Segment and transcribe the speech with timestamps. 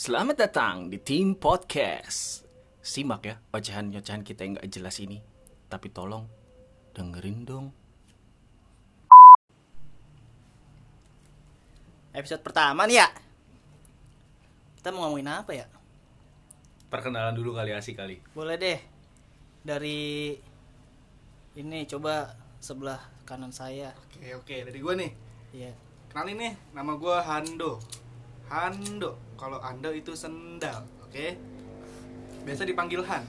[0.00, 2.48] Selamat datang di tim podcast.
[2.80, 5.20] Simak ya ocehan-ocehan kita yang gak jelas ini.
[5.68, 6.24] Tapi tolong
[6.96, 7.68] dengerin dong.
[12.16, 13.12] Episode pertama nih ya.
[14.80, 15.68] Kita mau ngomongin apa ya?
[16.88, 18.24] Perkenalan dulu kali asik kali.
[18.32, 18.80] Boleh deh.
[19.60, 20.32] Dari
[21.60, 23.92] ini coba sebelah kanan saya.
[24.08, 25.12] Oke oke dari gue nih
[25.52, 25.72] Iya.
[26.08, 27.76] kenalin nih nama gue Hando
[28.50, 31.38] Hando kalau Ando itu sendal oke
[32.42, 33.24] biasa dipanggil Han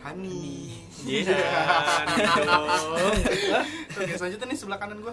[0.00, 0.72] Hani
[1.04, 1.28] Iya.
[4.00, 5.12] oke selanjutnya nih sebelah kanan gue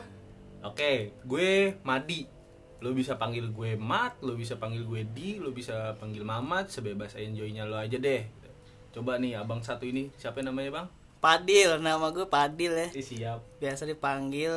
[0.65, 2.25] Oke, gue Madi.
[2.81, 7.13] Lo bisa panggil gue Mat, lo bisa panggil gue Di, lo bisa panggil Mamat, sebebas
[7.13, 8.25] enjoynya lo aja deh.
[8.93, 10.87] Coba nih abang satu ini, siapa namanya bang?
[11.21, 12.89] Padil, nama gue Padil ya.
[12.89, 13.41] Eh, siap.
[13.61, 14.53] Biasa dipanggil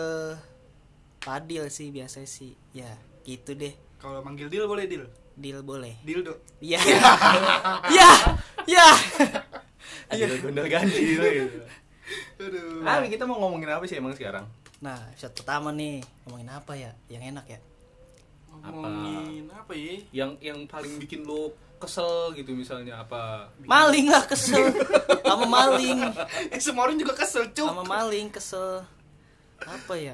[1.21, 2.57] Padil sih biasa sih.
[2.73, 3.77] Ya, gitu deh.
[4.01, 5.05] Kalau manggil Dil boleh Dil
[5.41, 5.95] Dil boleh.
[6.05, 6.81] Dildo Iya.
[7.89, 8.11] Ya.
[8.69, 8.89] Ya.
[10.11, 11.61] Aja gondol ganjil gitu.
[12.41, 14.45] aduh Ah, kita mau ngomongin apa sih emang sekarang?
[14.83, 16.03] Nah, episode pertama nih.
[16.27, 16.91] Ngomongin apa ya?
[17.09, 17.61] Yang enak ya?
[18.51, 23.49] ngomongin apa ya Yang yang paling bikin lo kesel gitu misalnya apa?
[23.65, 24.69] Maling lah kesel.
[25.25, 25.97] Sama maling.
[26.53, 28.85] eh semua orang juga kesel cuk Sama maling kesel.
[29.65, 30.13] Apa ya?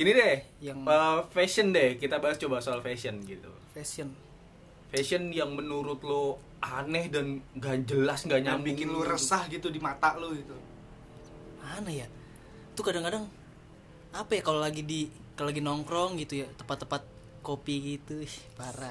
[0.00, 2.00] Gini deh, Yang- eh, fashion deh.
[2.00, 3.52] Kita bahas coba soal fashion gitu.
[3.76, 4.08] Fashion.
[4.88, 8.64] Fashion yang menurut lo aneh dan gak jelas, gak nyambung.
[8.66, 10.52] bikin lu resah gitu di mata lu gitu
[11.60, 12.06] mana ya
[12.72, 13.24] tuh kadang-kadang
[14.10, 17.06] apa ya kalau lagi di kalau lagi nongkrong gitu ya tepat-tepat
[17.40, 18.90] kopi gitu Ih, parah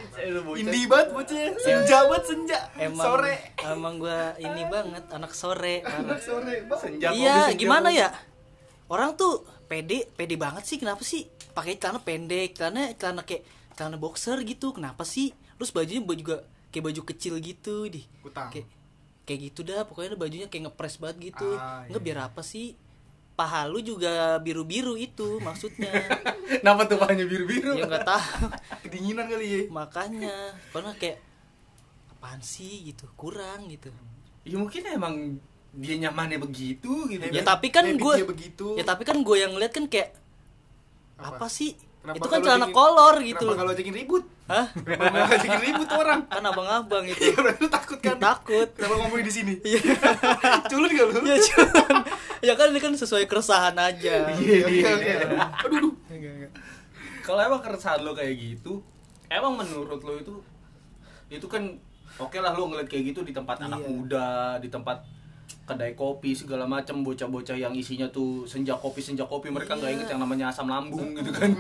[0.55, 6.17] indie banget bocah senja banget senja emang sore emang gua ini banget anak sore parah.
[6.17, 8.09] sore banget Senja iya gimana ya
[8.89, 11.29] orang tuh pede pede banget sih kenapa sih?
[11.53, 13.45] Pakai celana pendek celana celana kayak
[13.77, 15.31] celana boxer gitu kenapa sih?
[15.55, 16.37] Terus bajunya baju juga
[16.73, 18.49] kayak baju kecil gitu di Kutang.
[18.53, 18.67] kayak
[19.25, 21.47] kayak gitu dah pokoknya bajunya kayak ngepres banget gitu.
[21.57, 22.07] Ah, nggak iya.
[22.09, 22.73] biar apa sih?
[23.37, 25.93] Paha lu juga biru biru itu maksudnya.
[26.59, 27.77] Kenapa tuh pahanya biru-biru?
[27.77, 28.51] ya nggak tahu.
[28.83, 29.59] Kedinginan kali ya.
[29.71, 30.35] Makanya
[30.73, 31.17] karena kayak
[32.17, 33.93] apaan sih gitu kurang gitu.
[34.43, 35.15] Ya mungkin emang
[35.69, 37.23] dia nyamannya begitu gitu.
[37.29, 38.67] ya tapi kan habit gue dia begitu.
[38.73, 40.17] ya tapi kan gue yang ngeliat kan kayak
[41.19, 41.35] Apa?
[41.35, 41.75] apa, sih?
[41.99, 44.23] Kenapa itu kan celana kolor gitu kenapa kalau ajakin ribut?
[44.47, 44.65] Hah?
[44.87, 46.19] Kenapa kalau ajakin ribut orang?
[46.31, 47.21] Kan abang-abang itu.
[47.21, 48.15] Iya berarti lu takut kan?
[48.17, 48.69] Takut.
[48.71, 49.53] Kenapa ngomongin di sini?
[49.61, 49.79] Iya.
[50.71, 51.19] culun gak lu?
[51.27, 51.95] Ya cuman
[52.39, 54.31] ya kan ini kan sesuai keresahan aja.
[54.31, 54.89] Iya, oke iya.
[54.95, 55.11] oke
[55.67, 55.93] aduh aduh.
[57.19, 58.79] Kalau emang keresahan lo kayak gitu,
[59.27, 60.33] emang menurut lo itu
[61.29, 61.77] itu kan
[62.17, 63.89] oke lah lo ngeliat kayak gitu di tempat anak Iya.
[63.91, 65.03] muda, di tempat
[65.69, 69.95] kedai kopi segala macam bocah-bocah yang isinya tuh senja kopi senja kopi mereka nggak Iya.
[70.01, 71.53] inget yang namanya asam lambung gitu kan.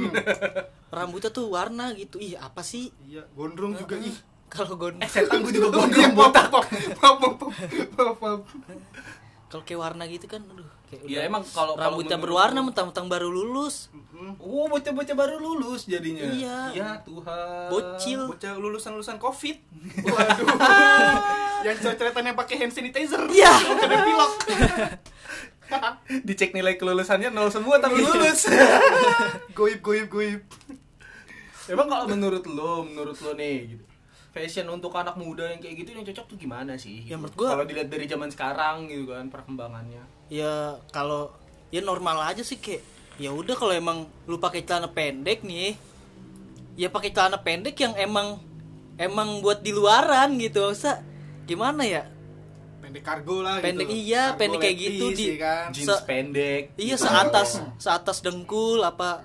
[0.97, 2.17] Rambutnya tuh warna gitu.
[2.17, 2.89] Ih apa sih?
[3.05, 4.17] Iya gondrong juga ih.
[4.49, 5.05] Kalau gondrong.
[5.05, 6.49] Eh setan gue juga gondrong botak.
[9.49, 13.29] kalau kayak warna gitu kan aduh kayak Ya, emang kalau- rambutnya menurut berwarna mentang-mentang baru
[13.29, 13.93] lulus
[14.35, 16.57] oh bocah-bocah baru lulus jadinya Iya.
[16.73, 18.21] ya Tuhan Bocil.
[18.27, 19.57] bocah lulusan lulusan covid
[20.05, 20.47] waduh
[21.61, 23.53] yang cocotan yang pakai hand sanitizer Iya.
[23.75, 24.31] kena pilok
[26.25, 28.49] dicek nilai kelulusannya nol semua tapi lulus
[29.57, 30.41] goib goib goib
[31.67, 33.85] Emang kalau menurut lo, menurut lo nih gitu.
[34.31, 37.05] Fashion untuk anak muda yang kayak gitu yang cocok tuh gimana sih?
[37.05, 37.21] Ya, gitu?
[37.21, 40.01] menurut gua- kalau dilihat dari zaman sekarang gitu kan perkembangannya.
[40.29, 41.33] Ya kalau
[41.69, 42.85] ya normal aja sih kayak
[43.17, 45.75] ya udah kalau emang lu pakai celana pendek nih
[46.79, 48.39] ya pakai celana pendek yang emang
[48.95, 51.01] emang buat di luaran gitu usah
[51.43, 52.07] gimana ya
[52.79, 53.99] pendek kargo lah pendek gitu.
[54.07, 55.65] iya Kargo pendek kayak gitu di kan?
[55.69, 56.61] Jeans se- pendek.
[56.79, 57.03] iya gitu.
[57.05, 59.21] seatas seatas dengkul apa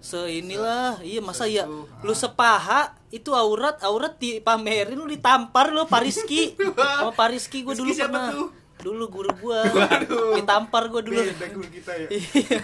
[0.00, 5.84] se inilah iya masa ya Seitu, lu sepaha itu aurat aurat dipamerin lu ditampar lu
[5.84, 6.56] Pariski
[6.98, 8.48] sama Pariski gue dulu siapa pernah tuh?
[8.80, 10.34] Dulu guru gua Waduh.
[10.34, 12.58] ditampar gue dulu beda guru kita ya Iya.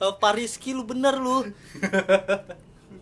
[0.00, 1.44] Oh, Pariski lu bener lu.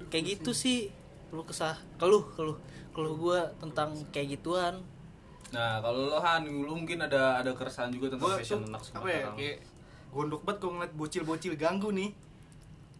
[0.06, 0.90] kayak gitu sih.
[1.30, 2.58] Lu kesah keluh keluh
[2.90, 4.80] keluh gua tentang kayak gituan.
[5.50, 9.06] Nah, kalau lo Han, lu mungkin ada ada keresahan juga tentang Gua fashion anak apa
[9.06, 9.56] ya kayak
[10.10, 12.10] gondok banget kalau ngeliat bocil-bocil ganggu nih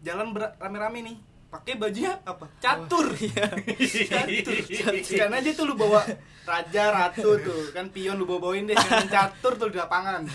[0.05, 1.17] jalan rame-rame nih
[1.57, 2.45] pakai bajunya apa?
[2.61, 3.07] catur.
[3.17, 4.57] Catur
[5.01, 6.05] sekarang aja tuh lu bawa
[6.45, 7.73] raja ratu tuh.
[7.73, 10.29] Kan pion lu bawa bawain deh kan catur tuh di lapangan.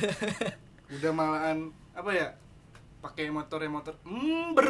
[0.89, 2.27] Udah malahan apa ya
[3.01, 4.67] pakai motor motor ember.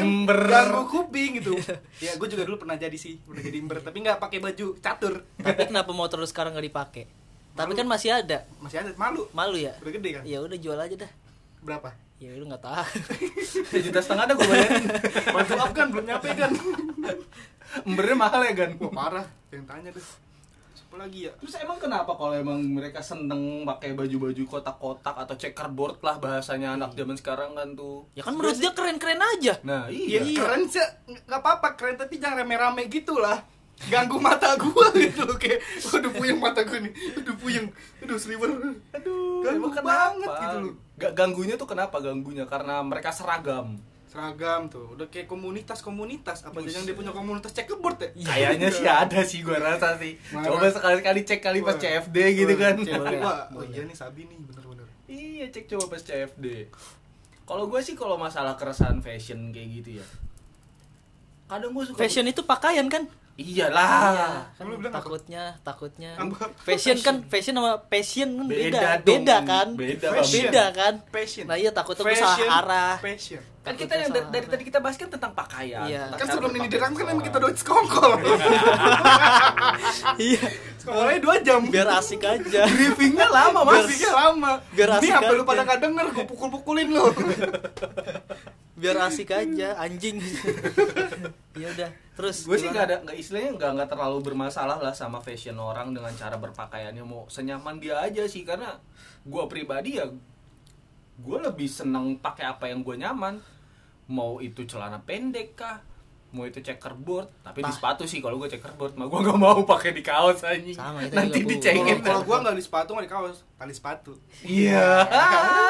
[0.00, 0.40] Ember.
[0.48, 1.56] ganggu kuping gitu.
[2.00, 3.80] Ya gue juga dulu pernah jadi sih pernah jadi ember.
[3.80, 5.24] Tapi nggak pakai baju catur.
[5.40, 7.04] Tapi kenapa motor lu sekarang gak dipakai?
[7.58, 8.46] Tapi kan masih ada.
[8.62, 9.26] masih ada malu.
[9.34, 9.74] Malu ya?
[9.82, 10.22] udah gede kan?
[10.22, 11.12] Ya udah jual aja dah.
[11.58, 12.84] berapa ya lu nggak tahu
[13.70, 14.84] Sejuta setengah ada gue bayarin.
[15.28, 16.50] Bantu up kan belum nyampe kan.
[17.84, 18.70] Embernya mahal ya kan?
[18.76, 20.02] Wah parah, yang tanya deh.
[20.74, 21.32] Siapa lagi ya?
[21.36, 26.94] Terus emang kenapa kalau emang mereka seneng pakai baju-baju kotak-kotak atau checkerboard lah bahasanya anak
[26.94, 28.08] zaman sekarang kan tuh.
[28.12, 30.38] ya kan menurut dia keren-keren aja Nah, Iya, iya.
[30.38, 30.80] keren sih.
[31.06, 33.36] Nggak apa-apa, keren tapi jangan rame-rame gitu lah.
[33.86, 35.62] Ganggu mata gua gitu loh kayak
[35.94, 36.92] aduh puyeng mata gua nih.
[37.14, 37.70] Aduh puyeng.
[38.02, 38.50] Aduh sliver.
[38.90, 39.86] Aduh, Ganggu kenapa?
[39.86, 40.74] banget gitu loh.
[40.98, 42.42] Gak ganggunya tuh kenapa ganggunya?
[42.50, 43.78] Karena mereka seragam.
[44.08, 46.42] Seragam tuh, udah kayak komunitas-komunitas.
[46.48, 48.08] Apa jangan dia punya komunitas checkerboard ya?
[48.16, 50.16] Kayaknya sih ada sih gua rasa sih.
[50.34, 50.48] Marah.
[50.48, 51.80] Coba sekali-kali cek kali pas Wah.
[51.80, 52.74] CFD gitu Wah, kan.
[52.82, 53.68] Wah, oh boleh.
[53.70, 54.86] iya nih Sabi nih, bener-bener.
[55.06, 56.72] Iya, cek coba pas CFD.
[57.44, 60.06] Kalau gue sih kalau masalah keresahan fashion kayak gitu ya.
[61.48, 63.08] Kadang gue suka fashion itu pakaian kan
[63.38, 64.50] Iyalah.
[64.52, 66.50] kan Lu bilang takutnya takutnya Apa?
[66.58, 71.46] fashion kan fashion sama passion kan beda Beda beda, kan Beda, beda kan Passion.
[71.46, 73.38] nah iya takutnya gue salah arah Passion.
[73.68, 75.84] Kan kita yang dari, dari tadi kita bahas kan tentang pakaian.
[75.84, 76.02] Iya.
[76.12, 78.12] Tentang Kan sebelum ini dirangkum kan emang kita udah sekongkol.
[80.30, 80.42] iya
[80.80, 81.60] Sekolahnya 2 jam.
[81.68, 83.84] biar asik aja briefingnya lama mas.
[83.84, 84.52] Masih lama.
[84.72, 87.06] biar Ini asik sampai lu pada nggak denger, gue pukul-pukulin lu.
[88.78, 90.22] biar asik aja anjing
[91.60, 95.18] ya udah terus gue sih nggak ada nggak istilahnya nggak nggak terlalu bermasalah lah sama
[95.18, 98.78] fashion orang dengan cara berpakaiannya mau senyaman dia aja sih karena
[99.26, 100.06] gue pribadi ya
[101.18, 103.42] gue lebih seneng pakai apa yang gue nyaman
[104.08, 105.78] mau itu celana pendek kah?
[106.28, 107.72] Mau itu checkerboard tapi di Tah.
[107.72, 110.76] sepatu sih kalau gue checkerboard mah gue nggak mau pakai di kaos anjing.
[110.76, 112.04] Sama, itu nanti dicengin.
[112.04, 114.12] Kalau gua nggak di sepatu nggak di kaos, tali sepatu.
[114.44, 115.08] iya.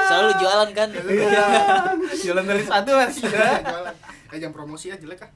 [0.06, 0.88] Selalu jualan kan?
[0.90, 1.46] Iya.
[2.26, 3.14] Jalan dari sepatu mas.
[3.22, 3.94] Jualan.
[4.28, 5.30] Eh jangan promosi ya jelek ah.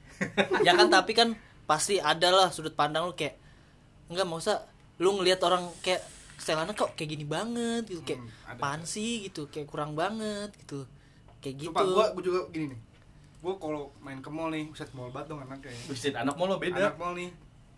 [0.61, 3.39] ya kan tapi kan pasti ada lah sudut pandang lu kayak
[4.11, 4.67] enggak mau usah
[4.99, 6.03] lu ngelihat orang kayak
[6.37, 7.87] setelannya kok kayak gini banget?
[7.87, 8.21] Gitu kayak
[8.59, 9.31] Hmm, sih?
[9.31, 10.83] Gitu kayak kurang banget gitu.
[11.39, 11.71] Kayak gitu.
[11.73, 12.81] gua gua juga gini nih.
[13.43, 15.75] Gua kalau main ke mall nih, buset mall banget dong anaknya.
[15.75, 15.81] ya.
[15.91, 17.31] Buset, anak mau lo beda Anak mall nih.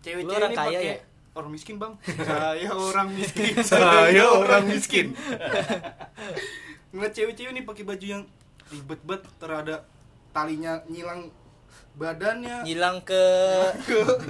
[0.05, 0.95] Cewek-cewek orang kaya pakai ya?
[1.33, 1.93] orang miskin, Bang.
[2.29, 3.53] Saya orang miskin.
[3.73, 5.07] saya orang miskin
[6.93, 8.23] Ngeliat cewek-cewek nih pakai baju yang
[8.69, 9.75] ribet banget, terada
[10.31, 11.33] talinya nyilang
[11.95, 12.67] badannya.
[12.67, 13.23] ngilang ke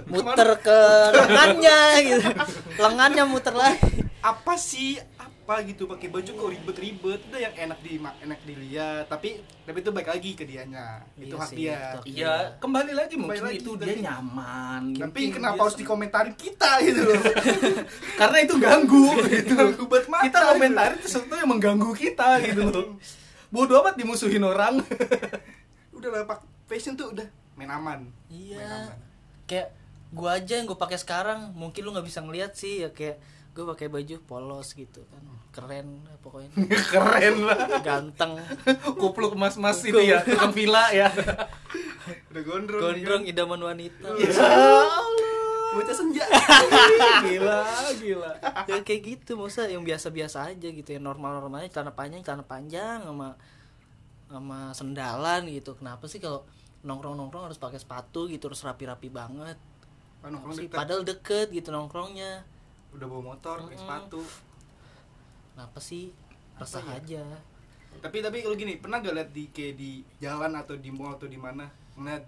[0.06, 0.80] muter ke
[1.18, 2.30] lengannya gitu
[2.78, 5.02] lengannya muter lagi apa sih
[5.46, 7.22] apa gitu pakai baju kok ribet-ribet.
[7.30, 9.06] Udah yang enak di enak dilihat.
[9.06, 11.06] Tapi tapi itu baik lagi ke dianya.
[11.14, 11.70] Itu Iya hak sih, dia.
[11.70, 14.82] itu hak Iya, kembali lagi Kembali mungkin lagi, itu dia nyaman.
[14.98, 17.22] tapi Mungkin kenapa dia harus dikomentarin kita gitu loh?
[18.20, 19.56] Karena itu ganggu gitu.
[19.86, 22.86] Buat mata, kita komentarin itu sesuatu yang mengganggu kita gitu loh.
[23.54, 24.82] Bodoh amat dimusuhin orang.
[25.98, 26.42] udah lah pak.
[26.66, 28.02] Fashion tuh udah main aman.
[28.02, 28.98] Main iya aman.
[29.46, 29.70] kayak
[30.10, 31.54] gua aja yang gue pakai sekarang.
[31.54, 33.22] Mungkin lu nggak bisa ngeliat sih ya kayak
[33.56, 35.24] gue pakai baju polos gitu kan.
[35.56, 36.52] Keren pokoknya.
[36.92, 37.80] Keren lah.
[37.80, 38.36] ganteng.
[39.00, 41.08] Kupluk mas-mas itu ya, tukang villa ya.
[42.36, 44.12] udah gondrong gondrong idaman wanita.
[44.20, 44.28] Ya
[45.00, 45.34] Allah.
[45.72, 46.28] bocah senja.
[47.24, 47.64] Gila,
[48.00, 48.32] gila.
[48.68, 51.00] ya kayak gitu masa yang biasa-biasa aja gitu ya.
[51.00, 53.40] Normal-normalnya celana panjang celana panjang sama
[54.28, 55.80] sama sendalan gitu.
[55.80, 56.44] Kenapa sih kalau
[56.84, 59.56] nongkrong-nongkrong harus pakai sepatu gitu harus rapi-rapi banget?
[60.24, 60.68] Ah, nongkrong sih?
[60.68, 60.76] deket.
[60.76, 62.55] padahal deket gitu nongkrongnya
[62.96, 64.22] udah bawa motor pakai sepatu.
[65.54, 66.12] Kenapa sih?
[66.56, 66.96] Resah ya?
[67.00, 67.24] aja.
[68.00, 71.28] Tapi tapi kalau gini pernah gak liat di kayak di jalan atau di mall atau
[71.28, 72.24] di mana ngeliat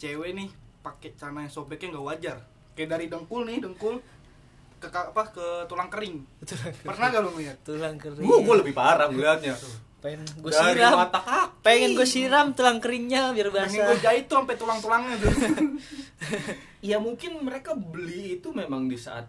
[0.00, 0.48] cewek nih
[0.80, 2.36] pakai celana yang sobeknya nggak wajar?
[2.72, 4.00] Kayak dari dengkul nih dengkul
[4.78, 6.22] ke apa ke tulang kering.
[6.88, 7.56] Pernah gak lo ngeliat?
[7.66, 8.24] Tulang kering.
[8.24, 9.56] Gua gua lebih parah ngeliatnya.
[9.98, 10.94] pengen gue siram.
[10.94, 11.58] mata kaki.
[11.58, 15.34] pengen gue siram tulang keringnya biar pengen basah gue jahit tuh sampai tulang tulangnya tuh
[16.78, 19.26] Ya mungkin mereka beli itu memang di saat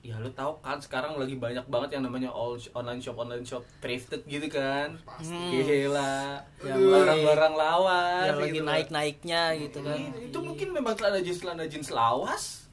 [0.00, 3.60] ya lu tahu kan sekarang lagi banyak banget yang namanya all online shop online shop
[3.78, 5.36] thrifted gitu kan Pasti.
[5.60, 8.68] gila Yang yang barang-barang lawas yang lagi gitu loh.
[8.70, 12.64] naik-naiknya gitu kan Iya, itu mungkin memang celana jeans celana jeans lawas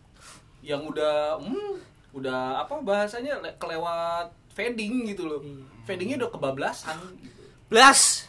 [0.61, 1.73] yang udah hmm,
[2.13, 5.67] udah apa bahasanya le- kelewat fading gitu loh Iya.
[5.83, 7.43] fadingnya udah kebablasan gitu.
[7.67, 8.23] Blas.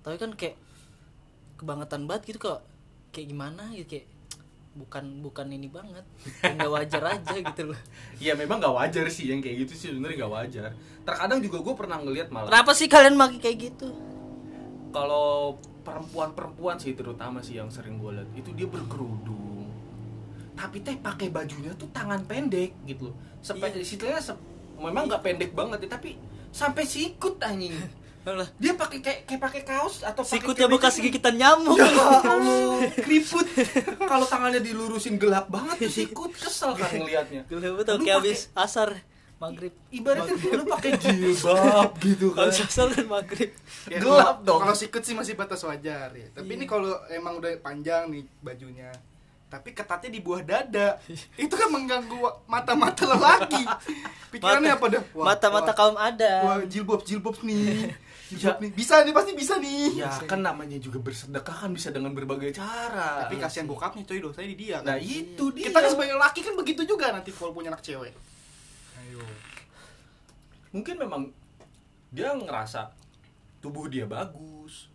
[0.00, 0.54] Tapi kan kayak
[1.56, 2.60] kebangetan banget gitu kok.
[3.10, 4.06] Kayak gimana gitu kayak
[4.80, 6.02] bukan bukan ini banget.
[6.40, 7.80] Nggak wajar aja gitu loh.
[8.24, 10.70] ya memang nggak wajar sih yang kayak gitu sih sebenarnya nggak wajar
[11.00, 13.88] terkadang juga gue pernah ngelihat malah Kenapa sih kalian pakai kayak gitu?
[14.90, 19.70] kalau perempuan-perempuan sih terutama sih yang sering gue lihat itu dia berkerudung
[20.52, 24.34] tapi teh pakai bajunya tuh tangan pendek gitu loh sampai Iya.
[24.76, 26.20] memang nggak pendek banget ya tapi
[26.50, 27.72] sampai sikut anjing
[28.56, 31.72] dia pakai kayak kayak pakai kaos atau pakai sikutnya bekas tuh- gigitan nyamuk.
[31.74, 31.88] ya
[32.20, 33.46] Allah keriput
[33.98, 38.92] kalau tangannya dilurusin gelap banget tuh sikut kesel kan ngelihatnya tuh Lu kayak habis asar.
[39.40, 43.48] maghrib ibaratnya lu pakai jilbab gitu kalau kan sasal kan maghrib
[43.88, 44.60] Ya, Gelap kalau- dong.
[44.60, 46.28] Kalau sikut sih masih batas wajar ya.
[46.30, 46.56] Tapi Iya.
[46.60, 48.92] ini kalau emang udah panjang nih bajunya.
[49.48, 51.00] Tapi ketatnya di buah dada.
[51.34, 53.64] Itu kan mengganggu wa- mata-mata lelaki.
[54.36, 55.02] Pikirannya apa dah?
[55.10, 56.32] Wah, mata-mata wah, kaum Wah, ada
[56.66, 57.88] jilbab jilbab nih.
[58.30, 58.54] Ya.
[58.62, 58.70] Nih.
[58.70, 60.06] Bisa nih pasti bisa nih.
[60.06, 64.54] ya kan namanya juga bersedekah kan bisa dengan berbagai cara Tapi kasihan bokapnya coy dosanya
[64.54, 64.76] di dia.
[64.86, 65.02] nah Kan?
[65.02, 68.14] itu dia Kita kan sebagai laki kan begitu juga nanti kalau punya anak cewek.
[69.02, 69.18] Ayo.
[70.70, 71.22] mungkin memang
[72.14, 72.94] dia ngerasa
[73.58, 74.86] tubuh dia bagus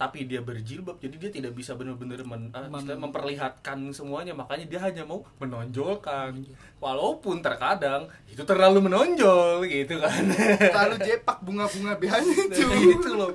[0.00, 4.80] tapi dia berjilbab jadi dia tidak bisa benar-benar men- Mem- istilahnya memperlihatkan semuanya makanya dia
[4.80, 6.40] hanya mau menonjolkan
[6.80, 10.24] walaupun terkadang itu terlalu menonjol gitu kan
[10.80, 12.64] Lalu jepak bunga-bunga BH-nya itu.
[12.64, 13.30] Nah, itu loh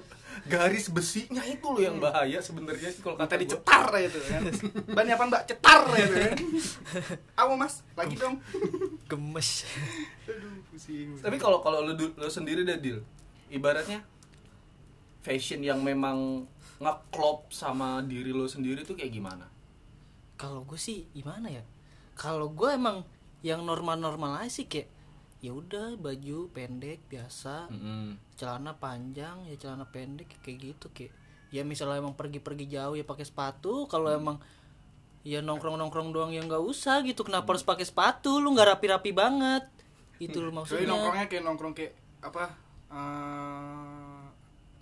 [0.45, 4.41] garis besinya itu loh yang bahaya sebenarnya sih kalau Kata dicetar ya itu kan.
[4.89, 5.41] Ban apa mbak?
[5.45, 6.35] Cetar ya itu kan.
[7.35, 8.41] Awo mas, lagi dong.
[9.05, 9.69] gemes
[10.25, 11.13] Aduh, pusing.
[11.21, 12.99] tapi kalau kalau lu, lu sendiri deh deal
[13.47, 14.01] ibaratnya
[15.21, 16.45] fashion yang memang
[16.79, 19.45] ngeklop sama diri lo sendiri tuh kayak gimana?
[20.35, 21.63] Kalau gue sih gimana ya?
[22.15, 23.07] Kalau gue emang
[23.45, 24.91] yang normal-normal aja sih kayak
[25.39, 27.69] ya udah baju pendek biasa.
[27.71, 28.17] Mm-mm.
[28.35, 31.15] celana panjang ya celana pendek kayak gitu kayak
[31.55, 33.87] ya misalnya emang pergi-pergi jauh ya pakai sepatu.
[33.87, 34.41] Kalau emang
[35.23, 37.23] ya nongkrong-nongkrong doang ya nggak usah gitu.
[37.23, 38.43] Kenapa harus pakai sepatu?
[38.43, 39.63] Lu nggak rapi-rapi banget.
[40.19, 40.89] Itu lu Jadi maksudnya.
[40.91, 42.45] Nongkrongnya kayak nongkrong kayak apa?
[42.95, 43.94] eh,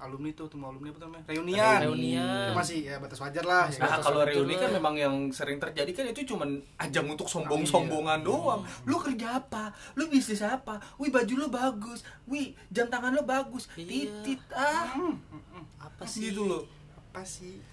[0.03, 1.23] alumni tuh, temu alumni apa namanya?
[1.31, 1.79] Reunian.
[1.87, 2.47] Reunian.
[2.51, 3.65] Itu masih ya batas wajar lah.
[3.71, 3.79] Ya.
[3.79, 8.61] Nah kalau reuni kan memang yang sering terjadi kan itu cuman ajang untuk sombong-sombongan doang.
[8.83, 9.71] Lu kerja apa?
[9.95, 10.83] Lu bisnis apa?
[10.99, 12.03] Wih baju lu bagus.
[12.27, 13.71] Wih jam tangan lu bagus.
[13.79, 14.11] Iya.
[14.21, 14.91] Titit ah.
[14.93, 15.63] Hmm, hmm, hmm.
[15.79, 16.63] apa sih Gitu loh.
[16.99, 17.63] Apa sih?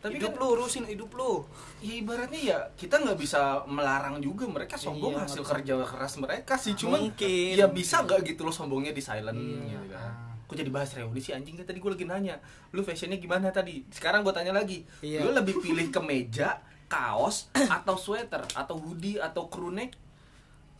[0.00, 1.44] Tapi hidup kan lu urusin hidup lu.
[1.84, 6.56] ya ibaratnya ya kita nggak bisa melarang juga mereka sombong Iya, hasil kerja keras mereka
[6.56, 6.72] sih.
[6.72, 7.52] Cuman Mungkin.
[7.52, 9.60] ya bisa nggak gitu lo sombongnya di silent Iya.
[9.60, 10.29] gitu kan.
[10.50, 13.86] Kok jadi bahas reuni sih anjing kan tadi gue lagi nanya Lu fashionnya gimana tadi?
[13.88, 15.22] Sekarang gue tanya lagi Iya.
[15.22, 19.94] Lu lebih pilih kemeja, kaos, atau sweater, atau hoodie, atau crew neck?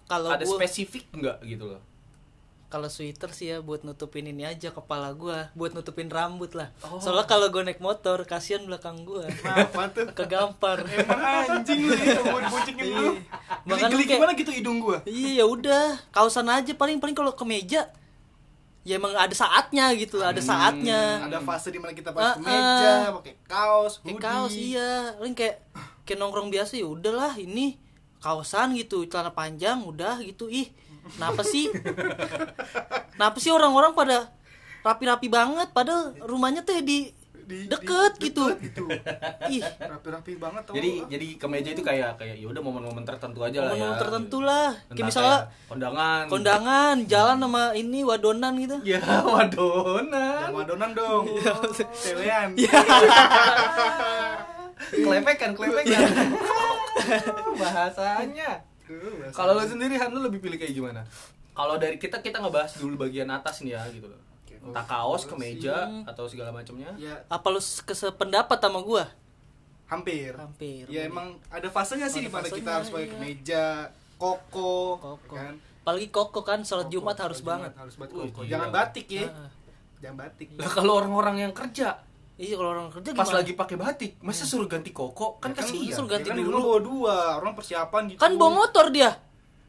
[0.05, 1.79] kalau Ada gua spesifik nggak gitu loh?
[2.67, 6.99] kalau sweater sih ya buat nutupin ini aja kepala gua buat nutupin rambut lah Oh.
[6.99, 10.07] soalnya kalau gue naik motor kasihan belakang gua Apa tuh?
[10.09, 11.19] kegampar Emang
[11.53, 13.11] anjing lu itu mau diboncengin lu.
[13.65, 14.99] Makanya Geli-geli kayak- gimana gitu hidung gua?
[15.05, 17.91] iya ya udah kausan aja paling paling kalau ke meja
[18.81, 21.29] ya emang ada saatnya gitu ada saatnya.
[21.29, 23.13] Ada fase di mana kita pakai kemeja, ah.
[23.21, 24.25] pakai kaos, kayak hoodie.
[24.25, 24.93] kaos iya.
[25.21, 25.57] Paling kayak
[26.09, 27.77] kayak nongkrong biasa ya udahlah ini
[28.25, 30.49] kaosan gitu celana panjang udah gitu.
[30.49, 30.73] Ih
[31.17, 31.69] kenapa sih?
[33.21, 34.33] Kenapa sih orang-orang pada
[34.81, 35.69] rapi-rapi banget?
[35.77, 37.13] Padahal rumahnya tuh ya di,
[37.51, 38.85] Di- deket di- gitu deket gitu.
[39.51, 41.11] ih Rapi-rapi banget tau Jadi lu.
[41.11, 43.83] jadi kemeja itu kayak kayak ya udah momen-momen tertentu aja lah ya.
[43.83, 46.25] momen tertentu lah kayak misalnya kondangan.
[46.31, 49.03] kondangan jalan sama ini wadonan gitu Ya
[49.35, 50.47] wadonan.
[50.47, 51.25] Yang madonan dong.
[51.33, 51.53] Iya,
[51.91, 52.49] Cewean.
[54.91, 56.01] Kelepekan, kelepekan.
[57.55, 58.51] Bahasanya.
[58.83, 59.35] Tuh, bahasa.
[59.35, 61.03] Kalau lo sendiri Han lu lebih pilih kayak gimana?
[61.51, 64.19] Kalau dari kita kita ngebahas dulu bagian atas nih ya gitu loh.
[64.63, 66.93] Entah kaos, kemeja atau segala macamnya.
[66.95, 69.05] ya apa lu kesependapat sama gua
[69.87, 70.31] hampir.
[70.33, 73.13] hampir Ya emang ada fasenya sih di mana kita harus pakai iya.
[73.13, 73.65] kemeja,
[74.15, 75.55] koko, koko kan.
[75.81, 78.41] apalagi koko kan sholat Koko, jumat harus sholat banget Jumat Harus banget Oh, koko.
[78.41, 78.51] gila.
[78.51, 79.27] Jangan batik ya.
[79.27, 79.51] Ah.
[79.99, 80.47] Jangan batik.
[80.55, 81.89] Lah kalau orang-orang yang kerja
[82.37, 83.37] iya kalau orang kerja pas gimana?
[83.37, 85.37] lagi pakai batik, masa suruh ganti koko?
[85.37, 85.93] Kan Ya kasihan.
[85.95, 86.57] suruh ganti ya kan dulu.
[86.59, 88.19] bawa dua, orang persiapan gitu.
[88.19, 89.11] kan bawa motor dia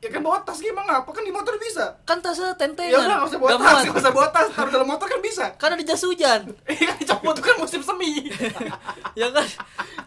[0.02, 1.06] Ya kan bawa tas gimana?
[1.06, 1.94] Apa kan di motor bisa?
[2.10, 4.88] kan tasnya tentengan Ya udah nggak usah bawa tas, nggak usah bawa tas, taruh dalam
[4.90, 5.46] motor kan bisa.
[5.62, 6.42] kan ada jas hujan
[6.90, 8.34] kan dicopot kan musim semi.
[9.22, 9.46] ya kan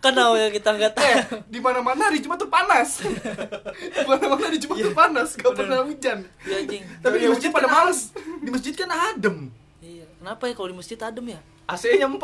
[0.02, 3.06] kan namanya kita nggak tahu eh, di mana-mana hari Jumat tuh panas.
[3.94, 6.26] di mana-mana hari Jumat tuh panas, gak pernah hujan.
[6.42, 8.10] ya anjing Tapi di masjid pada males.
[8.42, 9.54] Di masjid kan adem.
[9.78, 12.18] iya kenapa ya kalau di masjid adem ya AC-nya 4.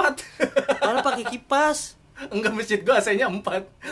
[0.85, 3.41] malah pakai kipas Enggak masjid gua AC-nya 4.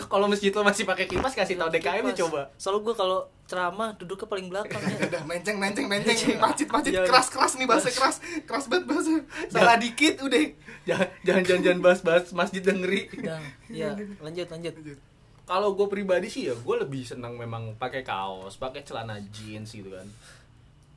[0.05, 2.21] Kalau masjid lo masih pakai kipas kasih tahu DKM nya Kipas.
[2.21, 2.41] coba.
[2.55, 7.03] soalnya gue kalau ceramah duduknya paling belakang ya Udah menceng menceng menceng macet macet Iya.
[7.03, 9.11] keras keras nih bahasa keras keras banget bahasa
[9.49, 10.41] salah dikit udah
[10.85, 13.01] Jangan jangan jangan, jangan bahas-bahas masjid yang ngeri.
[13.15, 14.75] Udah, ya lanjut lanjut
[15.45, 19.89] Kalau gue pribadi sih ya, gue lebih senang memang pakai kaos, pakai celana jeans gitu
[19.89, 20.05] kan.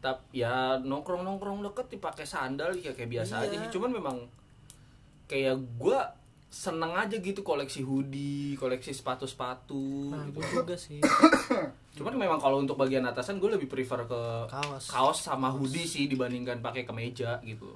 [0.01, 3.47] Tapi ya nongkrong nongkrong deket dipakai sandal ya kayak biasa Iya.
[3.47, 3.69] aja sih.
[3.69, 4.17] Cuman memang
[5.25, 5.99] kayak gue
[6.51, 10.35] seneng aja gitu koleksi hoodie, koleksi sepatu-sepatu nah gitu.
[10.35, 10.99] gue juga sih
[11.91, 14.87] Cuman memang kalau untuk bagian atasan gue lebih prefer ke Kaos.
[14.87, 17.71] kaos sama hoodie sih dibandingkan pakai kemeja gitu.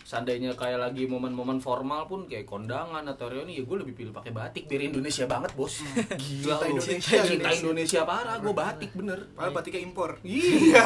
[0.00, 4.32] seandainya kayak lagi momen-momen formal pun kayak kondangan atau reuni ya gue lebih pilih pakai
[4.34, 7.60] batik biar Indonesia banget bos gila Cinta lu Indonesia, cinta Indonesia.
[7.62, 10.10] Indonesia parah gue batik bener Padahal batiknya impor.
[10.20, 10.84] iya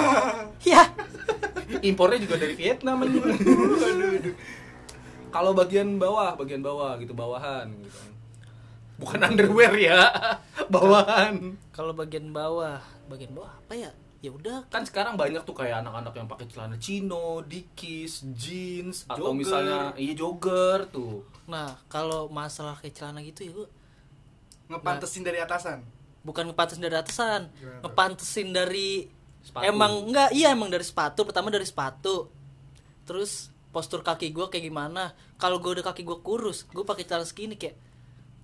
[0.63, 0.83] ya
[1.83, 3.25] impornya juga dari Vietnam anjing.
[5.35, 7.99] Kalau bagian bawah bagian bawah gitu bawahan gitu.
[8.95, 10.07] Bukan underwear ya
[10.75, 11.59] bawahan.
[11.69, 12.79] Kalau bagian bawah
[13.11, 13.91] bagian bawah apa ya?
[14.23, 14.65] Ya udah.
[14.71, 19.37] Kan sekarang banyak tuh kayak anak-anak yang pakai celana chino, dikis, jeans atau Jogger.
[19.37, 21.27] misalnya iya jogger tuh.
[21.45, 23.69] nah kalau masalah kayak celana gitu ya gua
[24.65, 25.85] Ngepantesin dari atasan.
[26.25, 27.41] bukan ngepantesin dari atasan.
[27.53, 28.91] Gimana ngepantesin dari
[29.45, 29.65] Sepatu.
[29.69, 32.33] emang enggak iya emang dari sepatu pertama dari sepatu.
[33.05, 37.27] Terus postur kaki gua kayak gimana kalau gua udah kaki gua kurus gua pakai celana
[37.27, 37.75] segini kayak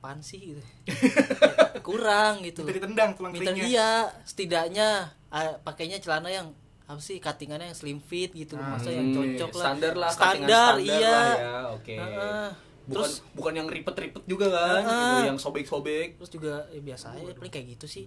[0.01, 4.89] pan sih gitu Kayak kurang gitu Minta ditendang tulang Minta iya setidaknya
[5.29, 6.51] ah, pakainya celana yang
[6.85, 10.11] apa sih cuttingannya yang slim fit gitu Ah, masa yang Hmm, cocok lah standar lah,
[10.11, 11.95] standar, standar iya lah ya, oke.
[11.95, 12.47] Heeh.
[12.81, 16.19] Bukan terus bukan yang ripet-ripet juga kan, gitu, yang sobek-sobek.
[16.19, 18.07] terus juga ya biasa aja paling kayak gitu sih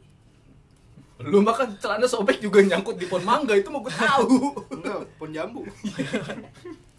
[1.24, 4.28] Lu makan celana sobek juga nyangkut di pohon mangga itu mau gue tahu.
[4.74, 5.62] Enggak, pon jambu.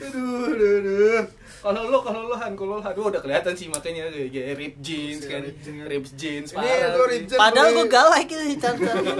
[0.00, 1.22] aduh, aduh, aduh.
[1.60, 4.56] Kalau lo, kalau lo Han, kalau lo Han, Wah, udah kelihatan sih makanya kayak kayak
[4.56, 5.44] rip jeans kan,
[5.84, 6.48] Rip jeans.
[6.50, 6.90] Ini parah.
[7.18, 7.36] jeans.
[7.36, 8.76] padahal gue- gak like itu cara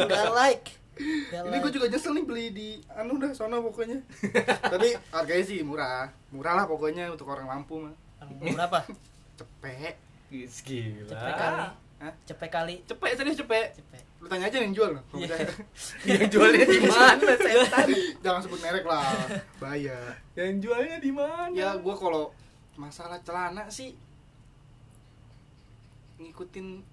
[0.08, 0.66] gak like
[1.30, 4.04] Ini gue juga nyesel nih beli di anu dah sono pokoknya.
[4.72, 6.12] Tapi harganya sih murah.
[6.28, 7.94] Murah lah pokoknya untuk orang Lampung mah.
[8.38, 8.84] berapa
[9.38, 9.96] Cepet.
[10.28, 11.08] Gis, Gila.
[11.08, 11.64] cepet kali
[12.00, 12.12] Hah?
[12.24, 13.76] cepet kali Cepet serius cepet.
[13.76, 15.00] cepet Lu tanya aja yang jual loh.
[15.06, 15.48] kalau percaya.
[16.10, 17.88] Yang jualnya di mana, setan?
[18.24, 19.08] Jangan sebut merek lah.
[19.56, 19.96] Bahaya.
[20.34, 21.48] Yang jualnya di mana?
[21.50, 22.28] Ya gua kalau
[22.74, 23.96] masalah celana sih
[26.18, 26.84] ngikutin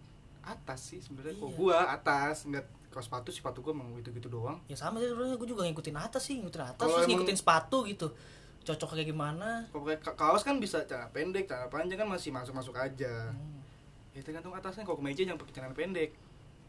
[0.41, 1.35] atas sih sebenarnya.
[1.35, 1.57] Kok Iya.
[1.57, 4.57] gua atas enggak kalau sepatu sepatu gua mau gitu-gitu doang.
[4.65, 7.77] ya sama sih sebenarnya gue juga ngikutin atas sih ngikutin atas Kalau terus ngikutin sepatu
[7.85, 8.07] gitu
[8.63, 12.73] cocok kayak gimana Pokoknya ka- kaos kan bisa celana pendek, celana panjang kan masih masuk-masuk
[12.73, 13.29] aja.
[13.29, 13.56] Hmm.
[14.17, 16.09] Ya tergantung atasnya kalau kemeja jangan pakai celana pendek.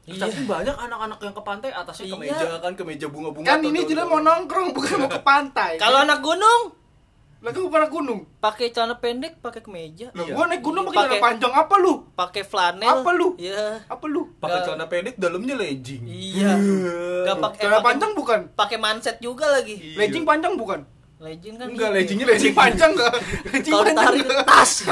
[0.04, 2.12] iya Tapi banyak anak-anak yang ke pantai atasnya Iya.
[2.14, 3.46] kemeja kan kemeja bunga-bunga.
[3.46, 5.72] Kan ini juga mau nongkrong bukan mau ke pantai.
[5.76, 6.76] kalau anak gunung
[7.38, 8.20] Lah kan bukan gunung.
[8.36, 10.34] pakai celana pendek pakai kemeja Lah Iya.
[10.34, 11.94] gua naik gunung pakai celana panjang apa lu?
[12.12, 13.28] pakai flanel Apa lu?
[13.38, 14.22] iya Apa lu?
[14.36, 16.02] pakai celana pendek dalamnya legging.
[16.04, 18.40] iya Nggak Tuh, pakai celana panjang bukan?
[18.52, 19.96] pakai manset juga lagi Iya.
[19.98, 20.80] Legging panjang bukan?
[21.18, 21.96] legend kan Enggak, gitu.
[21.96, 23.12] leggingnya Legging panjang enggak?
[23.48, 24.44] Legging kalau panjang nggak?
[24.44, 24.72] tas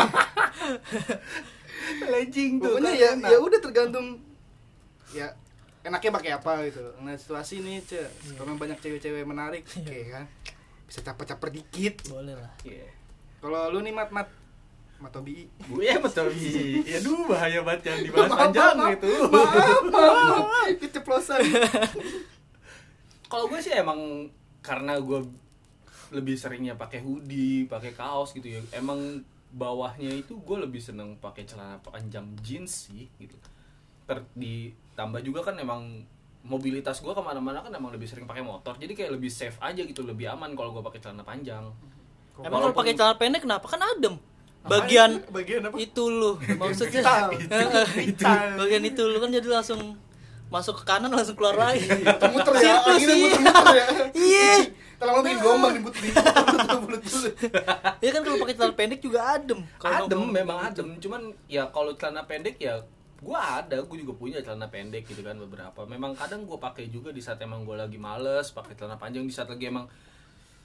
[2.14, 2.78] legging tuh.
[2.78, 3.30] Pokoknya ya enak.
[3.30, 4.06] ya udah tergantung
[5.14, 5.26] ya
[5.86, 6.82] enaknya pakai apa gitu.
[6.98, 8.02] Nah, situasi nih, Ce.
[8.34, 10.26] Kalau banyak cewek-cewek menarik, oke kan.
[10.86, 12.10] Bisa caper-caper dikit.
[12.10, 12.90] boleh lah Iya.
[13.38, 14.26] Kalau lu nih mat mat
[14.98, 15.46] mat Tobi.
[15.70, 16.32] Gue ya betul.
[16.82, 19.12] Ya aduh bahaya banget yang dibahas Maaf, panjang maaf, itu.
[19.28, 20.42] Maaf, maaf.
[20.80, 21.42] Keceplosan.
[23.30, 24.30] Kalau gue sih emang
[24.64, 25.20] karena gue
[26.14, 28.60] lebih seringnya pakai hoodie, pakai kaos gitu ya.
[28.72, 29.22] Emang
[29.54, 33.36] bawahnya itu gue lebih seneng pakai celana panjang jeans sih gitu.
[34.06, 36.06] Ter ditambah juga kan emang
[36.46, 39.82] mobilitas gue ke mana-mana kan emang lebih sering pakai motor jadi kayak lebih safe aja
[39.82, 41.66] gitu lebih aman kalau gue pakai celana panjang
[42.38, 44.14] emang kalau pakai celana pendek kenapa kan adem
[44.66, 45.76] bagian bagian apa?
[45.78, 47.30] itu lu maksudnya Vital.
[47.50, 48.54] Heeh.
[48.58, 49.98] bagian itu lu kan jadi langsung
[50.46, 53.14] masuk ke kanan langsung keluar lagi Muter ya, iya.
[53.34, 53.86] muter-muter ya.
[54.30, 54.50] iya
[54.96, 57.02] Terlalu bikin gelombang di bulut bulut bulut.
[58.04, 59.60] Iya kan kalau pakai celana pendek juga adem.
[59.76, 60.68] Kalau adem nongkrong memang gitu.
[60.72, 62.74] adem cuman ya kalau celana pendek ya
[63.20, 67.10] gua ada gue juga punya celana pendek gitu kan beberapa memang kadang gue pakai juga
[67.16, 69.88] di saat emang gue lagi males pakai celana panjang di saat lagi emang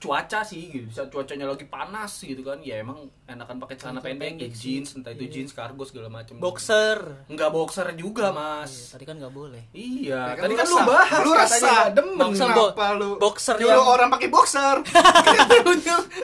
[0.02, 3.98] cuaca sih gitu di saat cuacanya lagi panas gitu kan ya emang enakan pakai celana
[3.98, 4.58] pendek, pendek ya, sih.
[4.74, 5.32] jeans entah itu Iya.
[5.32, 6.98] jeans kargo segala macam Boxer.
[7.28, 9.62] nggak boxer juga Iya, mas tadi kan nggak boleh.
[9.70, 13.54] iya Ya kan tadi lu kan lu bahas Lu nggak demen Boxer, bo- lu boxer
[13.56, 14.76] yang- orang pakai boxer?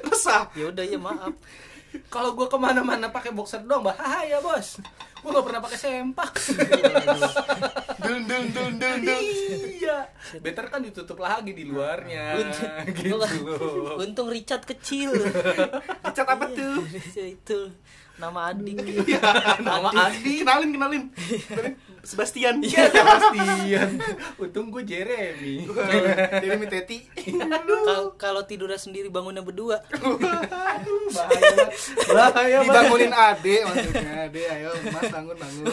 [0.05, 0.51] Resah?
[0.53, 1.33] Ya udah ya maaf.
[2.09, 4.77] kalau gue ke mana-mana pakai boxer doang bahaya bos
[5.19, 6.33] gue nggak pernah pakai sempak
[7.99, 9.23] Dun dun dun dun dun.
[9.75, 10.07] iya
[10.39, 13.19] better kan ditutup lagi di luarnya Untung, gitu
[13.99, 15.13] untung Richard kecil.
[16.07, 16.87] Dicat apa tuh?
[16.89, 17.59] Iya, itu
[18.19, 18.79] nama adik.
[19.07, 19.21] Iya,
[19.63, 20.43] Nama Adi.
[20.43, 21.03] Kenalin kenalin.
[22.01, 22.61] Sebastian.
[22.61, 23.91] Iya Sebastian
[24.37, 25.67] untung gue Jeremy
[26.59, 27.05] mi Teti.
[27.85, 29.83] Kal- Kalau tidurnya sendiri bangunnya berdua.
[31.09, 31.71] bahaya banget
[32.09, 34.11] bahaya banget Dibangunin Ade maksudnya.
[34.25, 35.65] Ade ayo Mas bangun bangun.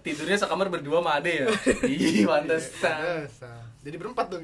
[0.00, 1.46] tidurnya sekamar berdua sama Ade ya
[1.84, 3.60] ih pantesan Resah.
[3.80, 4.42] Jadi berempat dong.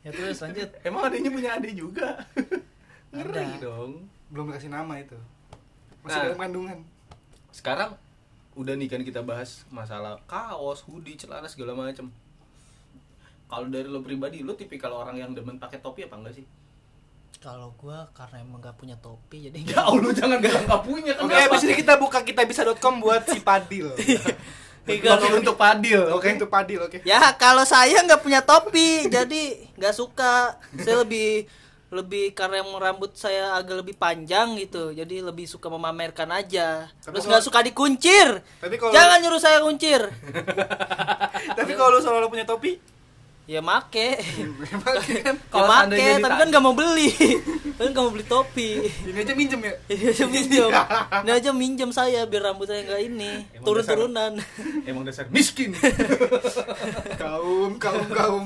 [0.00, 0.68] Ya terus lanjut.
[0.80, 2.22] emang adanya punya Ade juga
[3.10, 3.58] ngeri Ada.
[3.60, 5.14] dong Belum kasih nama itu.
[6.02, 6.24] Masih Nah.
[6.24, 6.78] dalam kandungan.
[7.56, 7.96] Sekarang
[8.52, 12.12] udah nih kan kita bahas masalah kaos, hoodie, celana segala macem.
[13.48, 16.46] kalau dari lo pribadi lo tipikal orang yang demen pakai topi apa enggak sih
[17.36, 21.30] Kalau gua karena emang gak punya topi jadi ya allah jangan bilang nggak punya Oke,
[21.30, 23.94] kenapa abis ini kita buka kitabisa.com buat si Padil.
[24.86, 27.02] topi untuk padil Oke, untuk Padil, oke.
[27.02, 30.54] Ya kalau saya nggak punya topi, jadi nggak suka.
[30.78, 31.46] Saya lebih
[31.88, 36.90] lebih karena yang rambut saya agak lebih panjang gitu, jadi lebih suka memamerkan aja.
[36.96, 38.28] Tapi Terus kalau- nggak suka dikuncir.
[38.58, 40.00] Tapi kalau Jangan nyuruh saya kuncir.
[41.58, 42.74] tapi kalau lu selalu punya topi,
[43.46, 44.18] Ya make.
[44.60, 47.10] memang kan Ya Kalau make, seandainya tapi ditanya- kan nggak mau beli.
[47.72, 48.70] kan nggak mau beli topi.
[49.06, 49.74] ini aja minjem ya.
[49.86, 50.70] Ini aja minjem.
[51.22, 54.32] Ini aja minjem saya biar rambut saya nggak ini Emang turun-turunan.
[54.82, 55.78] emang dasar miskin
[57.16, 58.44] kaum, kaum, kaum.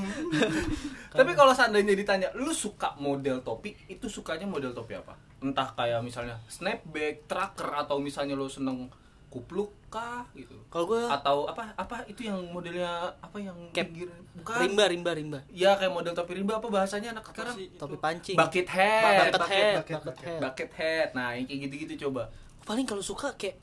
[1.11, 5.99] Tapi kalau seandainya ditanya lu suka model topi itu sukanya model topi apa entah kayak
[5.99, 8.87] misalnya snapback tracker atau misalnya lu seneng
[9.27, 13.87] kupluk kah gitu Kalau gue atau apa apa itu yang modelnya apa yang Cap.
[13.87, 15.39] pinggir bukan rimba rimba rimba.
[15.47, 18.35] ya kayak model topi rimba apa bahasanya anak sekarang Topi pancing.
[18.35, 20.15] bucket hat Bucket head, bucket, bucket bucket.
[20.27, 20.39] head.
[20.43, 22.27] bucket hat nah yang kayak gitu-gitu coba
[22.63, 23.55] paling kalau suka kayak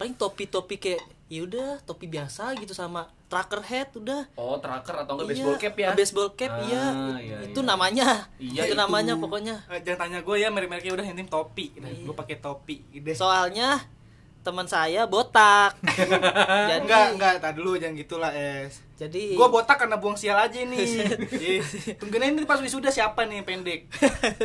[0.00, 5.16] paling topi-topi kayak ya udah topi biasa gitu sama trucker hat udah oh tracker atau
[5.16, 6.84] enggak Iya, baseball cap ya baseball cap Ah, iya.
[7.16, 7.66] iya, itu iya.
[7.66, 8.74] namanya Iya, itu, itu.
[8.76, 11.66] namanya pokoknya Eh, jangan tanya gue ya merek-mereknya udah yang penting topi.
[11.76, 12.04] Nah, Iya.
[12.04, 12.76] gue pakai topi.
[12.92, 13.16] Ide.
[13.16, 13.80] soalnya
[14.42, 15.78] teman saya botak
[16.68, 18.82] jadi enggak, enggak, tak dulu jangan gitulah, Es.
[18.92, 20.82] jadi Gue botak karena buang sial aja nih.
[21.46, 21.62] Ih,
[21.94, 23.86] Tungguin ini pas wisuda siapa nih pendek.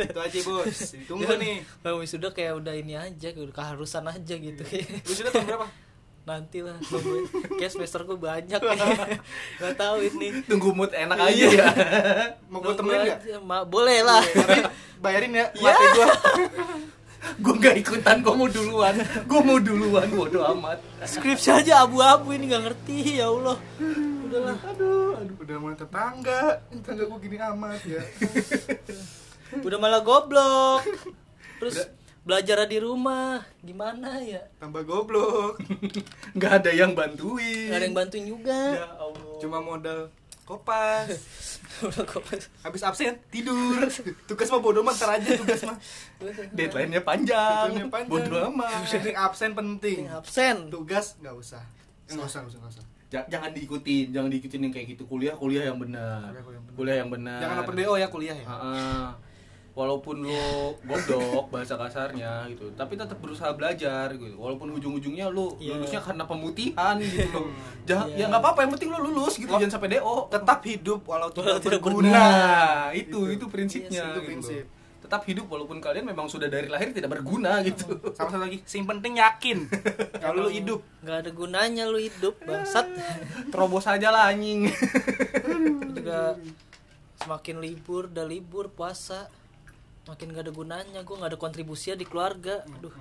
[0.06, 0.94] Itu aja, Bos.
[1.02, 1.66] Tunggu nih.
[1.78, 4.62] Bang wisuda kayak udah ini aja kayak udah keharusan aja gitu
[5.02, 5.66] Wisuda tahun berapa?
[6.28, 6.76] Nanti lah
[7.50, 8.60] kayak semester gue banyak
[9.58, 10.44] nggak tahu ini.
[10.44, 11.46] Tunggu mood enak aja.
[11.48, 11.68] Ya
[12.46, 13.18] Mau gue temenin enggak?
[13.18, 14.20] aja, Ma- boleh lah.
[14.20, 14.60] Tapi
[14.98, 15.64] bayarin ya, Iya.
[15.64, 16.06] mati gue.
[17.40, 18.94] gue nggak ikutan gue mau duluan.
[19.24, 20.78] Gue mau duluan bodo amat.
[21.02, 23.56] Skripsi aja abu-abu ini nggak ngerti ya Allah.
[24.22, 24.56] Udahlah.
[24.68, 26.60] Aduh, aduh, udah mulai tetangga.
[26.70, 28.00] Tetangga gue gini amat ya.
[29.58, 30.84] udah malah goblok.
[31.58, 31.90] Terus
[32.28, 35.56] belajar di rumah gimana ya Tambah goblok.
[36.36, 40.12] nggak ada yang bantuin nggak ada yang bantuin juga ya Allah Cuma modal
[40.44, 41.08] kopas.
[41.84, 42.48] Udah kopas.
[42.58, 43.84] Habis absen tidur.
[44.28, 45.76] Tugas mah bodo amat ntar aja tugas mah.
[46.50, 48.08] deadline-nya panjang, Deadline-nya panjang.
[48.08, 50.00] bodo amat Penting absen penting.
[50.08, 51.60] absen Tugas nggak usah.
[52.04, 52.84] Eh, Nggak usah, nggak usah, nggak usah.
[53.08, 57.08] Ja- jangan diikutin jangan diikutin yang kayak gitu kuliah kuliah yang benar Kuliah, kuliah yang
[57.08, 57.40] benar.
[57.40, 58.46] Jangan open BO ya kuliah ya.
[58.46, 59.06] Heeh.
[59.78, 65.78] Walaupun lo goblok bahasa kasarnya gitu tapi tetap berusaha belajar gitu walaupun ujung-ujungnya lo Iya.
[65.78, 67.46] lulusnya karena pemutihan gitu loh
[67.88, 68.18] jangan Iya.
[68.18, 69.62] ya nggak apa-apa yang penting lo lulus gitu Wah.
[69.62, 72.10] jangan sampai do Tetap hidup walau tidak berguna.
[72.10, 74.64] nah itu itu prinsipnya Iya sih, itu gitu prinsip.
[74.98, 78.82] tetap hidup walaupun kalian memang sudah dari lahir tidak berguna gitu Sama satu lagi, sing
[78.82, 79.70] penting yakin
[80.20, 80.82] kalau lu hidup.
[81.00, 82.90] nggak ada gunanya lu hidup bangsat
[83.54, 84.66] terobos aja lah anjing
[85.94, 86.34] juga
[87.18, 89.26] semakin libur udah libur puasa
[90.08, 92.64] makin gak ada gunanya gue nggak ada kontribusinya di keluarga.
[92.66, 92.92] Aduh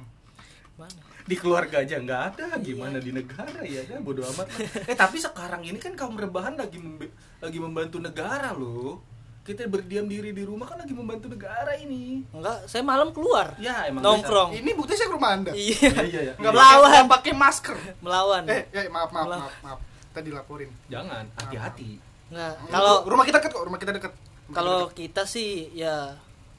[0.78, 0.94] mana
[1.26, 3.66] di keluarga aja nggak ada gimana di negara?
[3.66, 4.46] Ya kan bodo amat
[4.92, 9.02] eh tapi sekarang ini kan kaum rebahan lagi membe- lagi membantu negara loh.
[9.42, 12.20] Kita berdiam diri di rumah kan lagi membantu negara ini.
[12.36, 13.56] Enggak saya malam keluar.
[13.58, 14.52] Ya emang nongkrong.
[14.54, 15.52] Ini buktinya saya ke rumah Anda.
[15.56, 15.88] iya.
[15.88, 16.34] Iya iya, iya.
[16.36, 16.76] Nggak Melawan.
[16.84, 17.78] pakai, nggak pakai masker.
[18.04, 18.44] melawan.
[18.46, 19.80] Eh, ya, maaf, maaf, maaf, maaf.
[20.12, 20.70] Tadi laporin.
[20.92, 21.96] jangan hati-hati.
[22.28, 24.12] Nggak Kalau rumah kita dekat kok, rumah kita dekat.
[24.52, 26.12] Kalau kita kita sih ya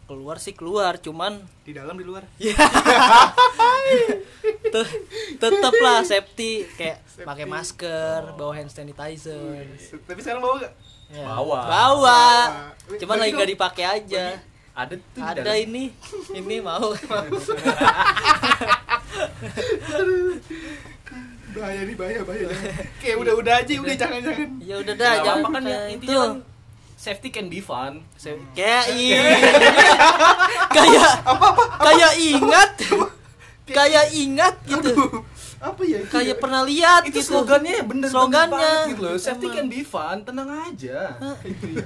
[0.09, 2.25] keluar sih keluar cuman di dalam di luar.
[2.41, 2.57] ya
[4.67, 5.01] Te-
[5.37, 9.69] tetep lah safety kayak pakai masker bawa hand sanitizer
[10.03, 10.73] Tapi sekarang bawa gak?
[11.09, 11.25] Ya.
[11.25, 11.59] Bawa.
[11.61, 12.23] bawa Bawa.
[12.97, 13.39] cuman Bagi lagi dong.
[13.39, 14.25] nggak dipakai aja
[14.75, 15.59] ada tuh di ada dalam.
[15.59, 15.85] ini
[16.33, 16.89] ini mau
[21.49, 22.47] Bahaya nih, bahaya, bahaya.
[23.01, 24.49] Kayak udah-udah aja, udah jangan-jangan.
[24.63, 26.13] ya udah dah jangan kan ya, itu.
[26.99, 29.15] Safety can be fun Se- kayak i
[30.69, 31.13] kayak
[31.79, 32.71] kayak ingat
[33.79, 35.23] kayak ingat gitu Aduh,
[35.61, 35.99] apa ya?
[36.01, 36.41] itu kayak ya?
[36.41, 39.57] pernah lihat itu gitu slogannya ya bener slogannya gitu loh safety Emang.
[39.57, 40.99] can be fun tenang aja
[41.45, 41.85] Itu ya.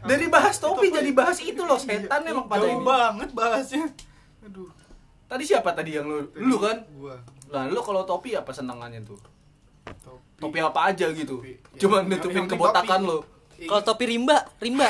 [0.00, 1.16] dari bahas topi Itu apa jadi ya?
[1.16, 3.86] bahas itu loh setan Iya, emang pada jauh ini banget bahasnya.
[4.40, 4.70] Aduh.
[5.26, 7.18] tadi siapa tadi yang lu lu kan Gua.
[7.48, 9.16] Lah lu kalau topi apa senangannya tuh?
[9.98, 10.36] Topi.
[10.38, 11.40] Topi apa aja gitu?
[11.40, 11.52] Topi.
[11.74, 13.08] Ya, nutupin kebotakan topi.
[13.10, 13.18] lo.
[13.66, 14.86] Kalau topi rimba rimba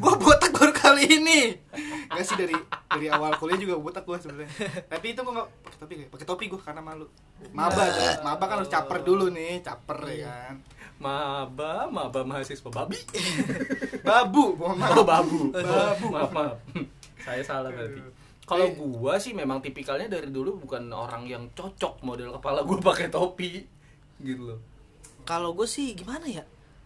[0.00, 1.60] gua botak baru kali ini.
[2.08, 2.56] Gak sih dari
[2.88, 4.48] dari awal kuliah juga botak gua sebenarnya.
[4.88, 7.06] Tapi itu gua nggak pakai topi, pakai topi gua karena malu.
[7.52, 7.84] Maba,
[8.24, 10.56] maba kan harus caper dulu nih, caper ya kan.
[10.96, 12.96] Maba, maba mahasiswa babi.
[14.08, 15.00] Babu, mohon maaf.
[15.00, 15.48] Oh, babu.
[15.52, 16.06] Babu.
[16.12, 16.56] Maaf, maaf.
[17.24, 18.00] Saya salah berarti.
[18.44, 23.08] Kalau gua sih memang tipikalnya dari dulu bukan orang yang cocok model kepala gua pakai
[23.08, 23.64] topi
[24.22, 24.60] gitu loh.
[25.24, 26.44] kalau gue sih gimana ya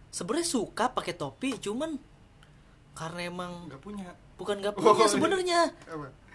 [0.09, 1.95] sebenarnya suka pakai topi cuman
[2.91, 4.09] karena emang nggak punya.
[4.35, 5.07] Bukan nggak Oh, punya iya.
[5.07, 5.59] sebenarnya.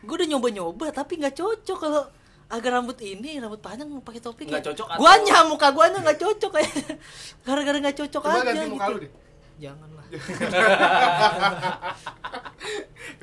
[0.00, 1.78] Gue udah nyoba nyoba tapi nggak cocok.
[1.78, 2.02] Kalau
[2.44, 6.50] agak rambut ini rambut panjang pakai topi Nggak cocok atau- guanya muka guanya nggak cocok
[6.52, 6.72] kayak
[7.44, 8.92] gara-gara nggak cocok coba aja ganti muka gitu.
[8.92, 9.12] lu deh.
[9.54, 10.04] Janganlah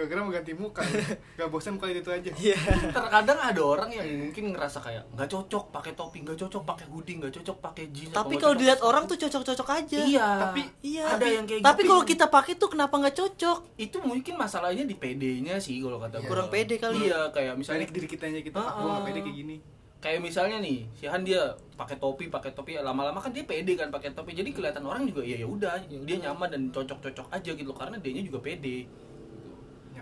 [0.01, 0.81] gue kira mau ganti muka.
[1.37, 2.31] Nggak bosan muka itu aja.
[2.33, 2.57] Iya.
[2.95, 7.15] Terkadang ada orang yang mungkin ngerasa kayak nggak cocok pakai topi nggak cocok pakai hoodie
[7.19, 9.99] nggak cocok pakai jeans tapi kalau dilihat cocok- orang tuh cocok-cocok aja.
[10.01, 10.29] Iya.
[10.47, 11.05] Tapi iya.
[11.11, 11.89] Ada yang kayak tapi gitu.
[11.91, 13.57] kalau kita pakai tuh kenapa nggak cocok?
[13.75, 16.29] Itu mungkin masalahnya di PD-nya sih kalau kata gua.
[16.29, 17.09] Kurang pede kali.
[17.11, 19.07] iya kayak misalnya misalnya diri kita aja kita Ah, ah, gue nggak ah.
[19.07, 19.55] pede kayak gini.
[20.01, 21.41] Kayak misalnya nih si Han dia
[21.77, 24.33] pakai topi pakai topi lama-lama kan dia pede kan pakai topi.
[24.33, 28.21] Jadi kelihatan orang juga ya ya udah dia nyaman dan cocok-cocok aja gitu karena dia
[28.25, 28.89] juga pede.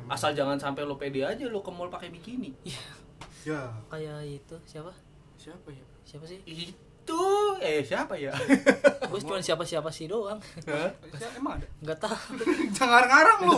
[0.10, 2.52] Asal jangan sampai lo pede aja lo ke mall pakai bikini.
[3.40, 3.72] Ya.
[3.88, 4.92] Kayak itu siapa?
[5.34, 5.80] Siapa ya?
[6.04, 6.44] Siapa sih?
[6.44, 7.22] Itu
[7.58, 8.36] eh siapa ya?
[9.10, 10.36] Gue cuma siapa siapa sih doang.
[10.60, 11.64] Siapa- emang ada?
[11.80, 12.36] Nggak tahu.
[12.78, 13.56] Jangan ngarang lu.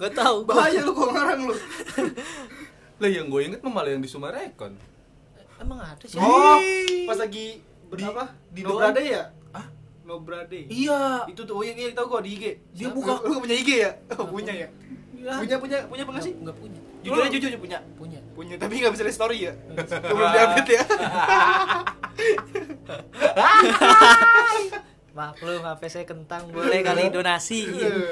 [0.00, 0.36] Nggak tahu.
[0.42, 1.54] Bahaya lu kok ngarang lu.
[2.96, 4.72] Lah yang gue inget mah malah yang di Sumarekon.
[5.56, 6.16] Emang ada sih?
[6.16, 6.56] Oh
[7.04, 8.24] pas lagi ber- Di- apa?
[8.48, 8.80] di no doang.
[8.90, 9.22] brade ya?
[9.52, 9.66] Ah
[10.02, 11.20] no brade iya.
[11.26, 12.96] Itu tuh oh iya iya tau gua di IG Dia Siapa?
[12.96, 13.90] buka- lu, punya IG ya?
[14.16, 14.68] Oh, punya ya.
[15.16, 16.34] Punya punya punya apa nggak sih?
[16.36, 16.80] Nggak punya.
[17.02, 17.78] Jujur aja jujur punya.
[17.96, 18.20] Punya.
[18.34, 19.52] Punya tapi nggak bisa lihat story ya.
[20.12, 20.82] Belum diupdate ya.
[25.16, 27.64] Maklum HP saya kentang boleh kali donasi.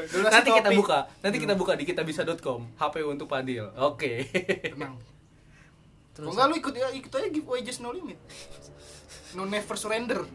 [0.09, 4.25] Donasi nanti kita buka nanti kita buka di kitabisa.com HP untuk Padil oke.
[4.73, 4.97] Tenang.
[6.15, 8.17] Terus enggak lu ikut ya ikut aja giveaway just no limit
[9.35, 10.23] no never surrender.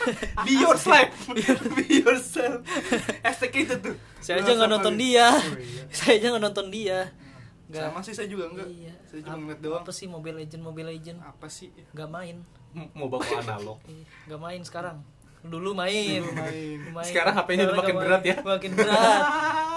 [0.46, 1.12] Be yourself.
[1.76, 2.64] Be yourself.
[3.20, 5.26] Hashtag itu tuh saya aja nggak nonton dia.
[5.32, 5.82] Oh, iya.
[5.96, 6.98] saya aja nggak nonton dia.
[7.70, 7.84] Nggak.
[7.86, 8.92] Sama sih saya juga enggak iya.
[9.06, 9.82] Saya cuma ngeliat doang.
[9.84, 11.68] apa sih Mobile Legend Mobile Legend apa sih?
[11.92, 12.36] Nggak main.
[12.94, 13.78] Mau bawa analog.
[13.86, 14.96] Iya, nggak main sekarang.
[15.40, 16.20] Dulu main.
[16.20, 16.78] Dulu main.
[16.92, 17.06] Main.
[17.08, 18.36] Sekarang HP-nya udah Sekarang makin berat ya?
[18.44, 19.22] makin berat.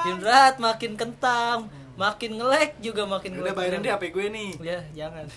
[0.03, 1.60] Makin berat makin kentang.
[1.93, 4.51] Makin ngelek juga makin udah bayarin deh HP gue nih.
[4.60, 5.27] Ya jangan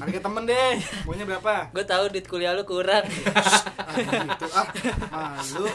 [0.00, 0.74] harga temen deh
[1.04, 1.68] maunya berapa?
[1.74, 3.04] Gue tahu duit kuliah lu kurang.
[3.92, 4.46] Ah gitu.
[5.12, 5.68] Ah malu.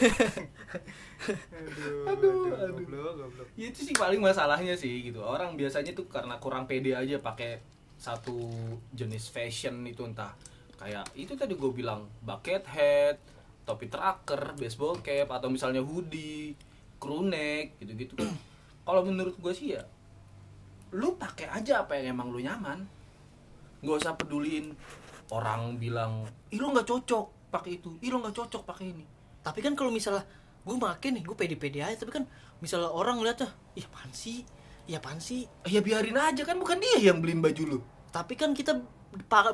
[2.10, 2.74] Aduh aduh aduh.
[2.82, 3.48] goblok goblok.
[3.54, 5.22] Ya, itu sih paling masalahnya sih gitu.
[5.22, 7.62] Orang biasanya tuh karena kurang pede aja pakai
[8.02, 8.50] satu
[8.98, 10.34] jenis fashion itu entah.
[10.82, 13.22] Kayak itu tadi gue bilang bucket hat
[13.68, 16.56] topi tracker baseball cap atau misalnya hoodie
[16.98, 18.32] crew neck gitu gitu kan
[18.88, 19.84] kalau menurut gue sih ya
[20.96, 22.88] lu pakai aja apa yang emang lu nyaman
[23.82, 24.74] nggak usah peduliin.
[25.28, 28.00] Orang bilang ih lu nggak cocok pakai itu.
[28.00, 29.06] Ih lu nggak cocok pakai ini.
[29.44, 30.24] Tapi kan kalau misalnya
[30.68, 31.98] gue makin nih gue pede-pede aja.
[32.00, 32.24] Tapi kan
[32.64, 34.48] misalnya orang ngeliat tuh ih apaan sih?
[34.88, 35.44] Iya apaan sih?
[35.68, 37.80] Ya biarin aja kan bukan dia yang beliin baju lu.
[38.12, 38.80] Tapi kan kita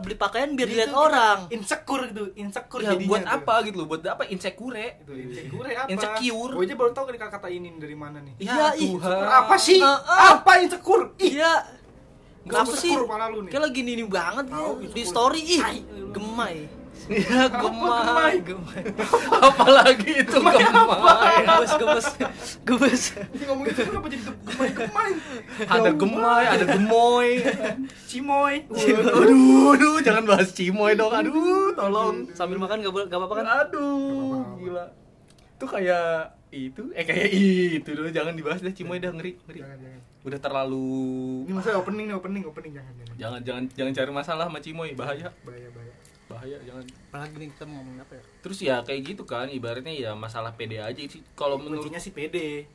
[0.01, 1.47] beli pakaian biar dilihat orang.
[1.53, 3.87] insecure gitu insecure Ya, jadinya buat apa gitu loh?
[3.87, 4.23] Buat apa?
[4.27, 4.77] Insecure?
[4.77, 5.89] itu insecure apa?
[5.89, 6.51] Insecure.
[6.57, 8.33] gue aja baru tahu kata kata ini dari mana nih.
[8.41, 9.09] Iya, ih, Tuhan.
[9.09, 9.79] insecure apa sih?
[9.79, 10.19] Ah, ah.
[10.37, 11.05] apa insecure?
[11.21, 11.51] Iya
[12.43, 13.51] kenapa sih insecure malah lu nih.
[13.51, 14.89] kayak lagi nini banget Tahu, dia.
[14.91, 15.61] di story ih
[16.11, 16.57] gemai
[17.03, 18.39] Ya gemai?
[18.39, 18.79] gemai
[19.51, 20.63] Apalagi itu gemai.
[21.43, 22.07] gemes gemes
[22.63, 23.01] gemes
[23.35, 25.09] ini ngomongin itu kenapa jadi gemai gemai
[25.67, 27.29] Ada gemai, ada gemoy.
[28.09, 31.11] cimoy Aduh, aduh, jangan bahas cimoy dong.
[31.11, 32.29] Aduh, tolong.
[32.31, 34.85] sambil makan gak, apa-apa kan Aduh, gila.
[35.59, 39.59] Itu kayak itu, eh kayak itu dulu jangan dibahas deh cimoy dah ngeri, ngeri.
[39.59, 40.87] jangan jangan Udah terlalu
[41.43, 44.95] ini masa opening nih opening opening jangan jangan jangan jangan jangan cari masalah sama cimoy,
[44.95, 45.27] bahaya.
[45.43, 46.83] bahaya bahaya Bahaya, jangan.
[47.11, 50.55] apalagi nih kita mau ngomongin apa ya Terus ya kayak gitu kan, ibaratnya ya masalah
[50.55, 51.19] pede aja sih.
[51.35, 52.65] Kalau menurut kuncinya sih pede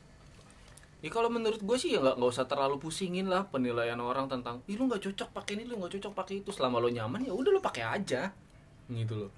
[0.99, 4.59] Ya kalau menurut gue sih ya nggak nggak usah terlalu pusingin lah penilaian orang tentang,
[4.67, 6.51] ih lu nggak cocok pakai ini, lu nggak cocok pakai itu.
[6.51, 8.35] Selama lo nyaman ya udah lo pakai aja,
[8.91, 9.31] gitu loh.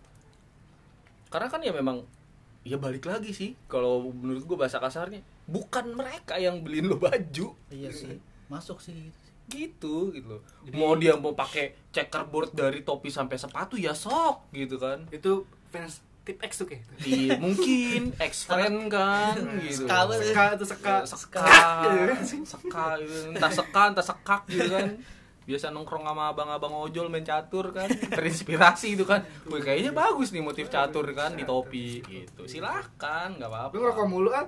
[1.30, 2.02] Karena kan ya memang,
[2.66, 3.54] ya balik lagi sih.
[3.70, 8.16] Kalau menurut gue bahasa kasarnya, bukan mereka yang beliin lo baju, iya sih
[8.48, 9.34] masuk sih gitu sih.
[9.52, 10.28] gitu gitu.
[10.30, 10.42] Loh.
[10.64, 15.04] Jadi- mau dia mau pakai checkerboard dari topi sampai sepatu ya sok, gitu kan.
[15.12, 19.90] itu fans tip X tuh kayak Iya mungkin ex friend kan, gitu.
[19.90, 20.96] Seka seka tuh seka.
[21.04, 21.44] Seka.
[22.46, 22.86] Seka.
[23.02, 23.34] Gitu.
[23.34, 25.02] entah seka entah sekak gitu kan.
[25.42, 29.26] Biasa nongkrong sama abang-abang ojol main catur kan terinspirasi itu kan.
[29.50, 32.46] Wih, kayaknya bagus nih motif catur kan di topi gitu.
[32.46, 33.74] Silahkan nggak apa-apa.
[33.74, 34.46] Lu ngerokok mulu kan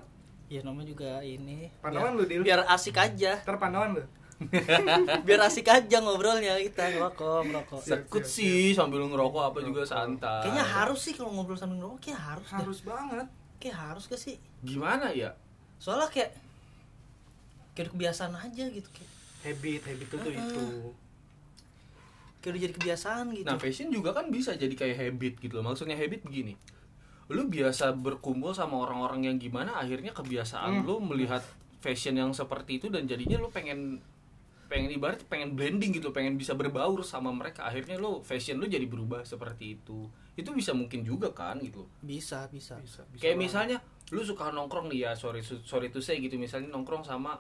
[0.54, 1.74] ya namanya juga ini.
[1.82, 2.42] Pandangan lu, Dil.
[2.46, 3.42] biar asik aja.
[3.42, 4.04] Ntar pandangan lu.
[5.28, 7.80] Biar asik aja ngobrolnya kita ngerokok ngerokok.
[7.80, 10.44] Sekut sih sambil ngerokok apa juga santai.
[10.44, 13.28] Kayaknya harus sih kalau ngobrol sambil ngerokok kayak harus harus banget.
[13.62, 14.36] Kayak harus gak sih?
[14.60, 15.32] Gimana ya?
[15.80, 16.36] Soalnya kayak
[17.72, 19.12] kayak kebiasaan aja gitu kayak.
[19.48, 20.44] Habit habit itu tuh Heeh.
[20.44, 20.66] itu.
[22.44, 23.48] Kayak udah jadi kebiasaan gitu.
[23.48, 25.72] Nah fashion juga kan bisa jadi kayak habit gitu loh.
[25.72, 26.60] Maksudnya habit begini
[27.28, 30.86] lu biasa berkumpul sama orang-orang yang gimana akhirnya kebiasaan Hmm.
[30.86, 31.40] lu melihat
[31.80, 34.00] fashion yang seperti itu dan jadinya lu pengen
[34.68, 37.64] pengen ibarat pengen blending gitu pengen bisa berbaur sama mereka.
[37.64, 40.10] Akhirnya lu fashion lu jadi berubah seperti itu.
[40.34, 41.86] Itu bisa mungkin juga kan gitu.
[42.00, 42.82] Bisa bisa.
[42.82, 43.46] Bisa, bisa kayak banget.
[43.46, 43.78] misalnya
[44.10, 46.36] lu suka nongkrong nih ya sorry sorry to say gitu.
[46.36, 47.38] Misalnya nongkrong sama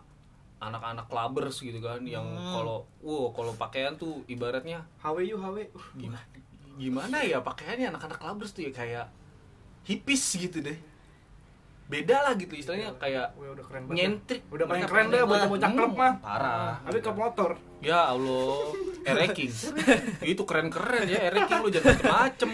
[0.59, 2.53] anak-anak clubbers gitu kan yang Hmm.
[2.53, 5.57] kalau wow kalau pakaian tuh ibaratnya HW you Uh,
[5.97, 6.21] gimana?
[6.73, 9.05] Gimana ya pakaiannya anak-anak clubbers tuh ya kayak
[9.83, 10.77] hippies gitu deh.
[11.83, 14.41] Beda lah gitu istilahnya kayak Wah, udah keren banget nyentrik.
[14.49, 16.13] udah paling keren deh bocah-bocah Hmm, klub mah.
[16.17, 16.73] Parah.
[16.81, 17.51] Tapi klub motor.
[17.79, 18.71] Ya allah.
[19.09, 19.51] Ereking
[20.31, 22.51] itu keren-keren ya ereking lu jangan macem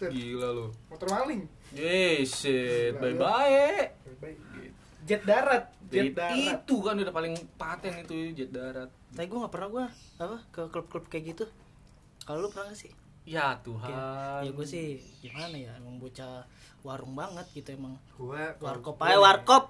[0.00, 0.66] gila lu.
[0.88, 1.42] Motor maling.
[1.72, 3.90] Yes shit bye bye
[5.02, 6.62] jet darat jet Jet darat.
[6.62, 8.88] itu kan udah paling paten itu jet darat.
[9.10, 9.84] Tapi gue nggak pernah gue
[10.18, 11.44] apa ke klub-klub kayak gitu.
[12.22, 14.42] Kalau lu pernah gak sih ya Tuhan.
[14.42, 16.46] Ya gue sih gimana ya emang bocah
[16.82, 17.94] warung banget gitu emang.
[18.18, 19.64] Gua warkop aja warkop.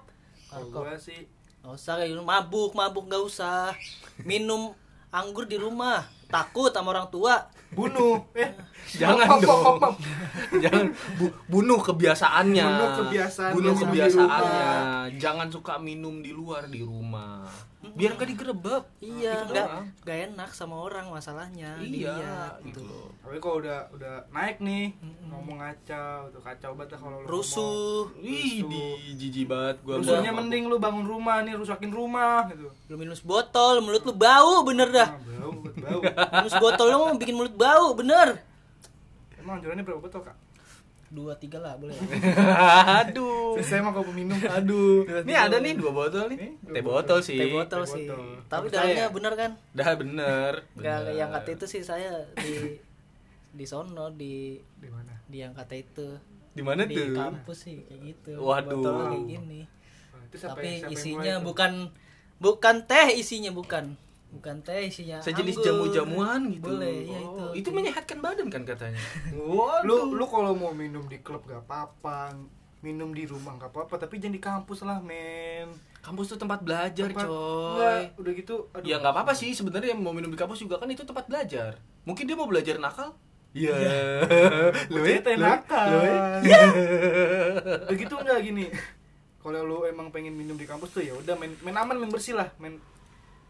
[0.48, 0.82] warkop.
[0.84, 1.28] gua sih
[1.62, 3.70] Gak usah kayak mabuk, mabuk gak usah.
[4.26, 4.74] Minum
[5.14, 6.02] anggur di rumah
[6.32, 8.24] Takut sama orang tua bunuh.
[8.34, 8.50] Eh
[9.00, 9.94] jangan Pop, dong pop, pop.
[10.64, 10.90] jangan.
[11.14, 12.66] Bu- bunuh kebiasaannya.
[12.66, 14.70] Bunuh kebiasaan bunuh kebiasaannya.
[15.16, 17.46] jangan suka minum di luar di rumah.
[17.82, 18.84] Biar gak digerebek.
[18.98, 19.86] Iya, Gitu gak, doang.
[20.02, 23.10] gak enak sama orang masalahnya iya dilihat, gitu loh.
[23.20, 24.94] Tapi kalau udah udah naik nih
[25.26, 28.10] ngomong kacau tuh kacau banget kalau lu Rusuh.
[28.18, 28.82] Wih, di
[29.16, 32.66] jijik banget gua rusuhnya mending lu bangun rumah nih rusakin rumah gitu.
[32.86, 35.08] Lu minum botol, mulut lu bau bener dah.
[35.10, 38.38] Ah, bau bau Minum botol lu mau bikin mulut bau, bener.
[39.34, 40.36] Emang anjurannya berapa botol kak?
[41.12, 41.92] Dua, tiga lah, boleh.
[43.04, 43.60] Aduh.
[43.60, 45.04] Saya mah kalau peminum aduh.
[45.04, 46.38] Ini ada nih dua botol nih.
[46.40, 46.96] Nih, dua teh botol.
[46.96, 47.36] botol sih.
[47.36, 48.06] Teh botol sih.
[48.08, 48.22] botol.
[48.48, 49.50] Tapi dalamnya bener kan?
[49.76, 51.12] dah bener, Gak, bener.
[51.12, 52.80] yang kata itu sih saya di
[53.52, 55.12] di sono di di mana?
[55.28, 56.08] di yang kata itu.
[56.52, 57.12] Di mana di tuh?
[57.12, 58.32] kampus sih kayak gitu.
[58.40, 58.72] Waduh.
[58.72, 59.60] botolnya kayak gini.
[60.08, 61.72] Wah, itu siapa tapi yang- siapa yang isinya bukan
[62.40, 63.84] bukan teh isinya bukan
[64.32, 66.66] bukan teh isinya sejenis jamu-jamuan gitu.
[66.66, 68.96] Boleh ya Oh, itu itu menyehatkan badan kan katanya?
[69.86, 72.32] Lu lu kalau mau minum di klub gak apa-apa
[72.80, 75.68] minum di rumah gak apa-apa tapi jangan di kampus lah men.
[76.00, 77.76] Kampus tuh tempat belajar Tempat- coy.
[77.76, 78.82] Enggak, udah gitu aduh.
[78.82, 81.78] ya nggak apa-apa sih sebenarnya mau minum di kampus juga kan itu tempat belajar.
[82.02, 83.14] Mungkin dia mau belajar nakal?
[83.52, 83.70] Iya.
[84.90, 85.86] Lu Bocah teh lu- nakal.
[85.92, 86.10] lu-
[87.90, 88.66] begitu nggak gini?
[89.38, 92.32] Kalau lu emang pengen minum di kampus tuh ya udah main main aman main bersih
[92.32, 92.78] lah main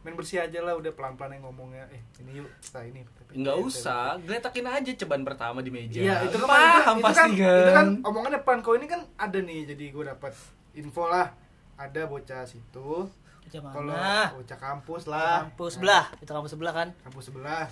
[0.02, 3.06] main bersih aja lah udah pelan pelan yang ngomongnya eh ini yuk kita ini.
[3.32, 6.02] Nggak usah, geletakin aja ceban pertama di meja.
[6.02, 7.58] iya itu kan paham itu, pasti kan, kan.
[7.62, 10.32] itu kan omongan depan kau ini kan ada nih jadi gue dapat
[10.74, 11.30] info lah.
[11.78, 13.08] Ada bocah situ
[13.42, 15.48] Bocah kalau mana bocah kampus lah.
[15.48, 16.88] Kampus Nah, sebelah itu kampus sebelah kan?
[17.02, 17.66] Kampus sebelah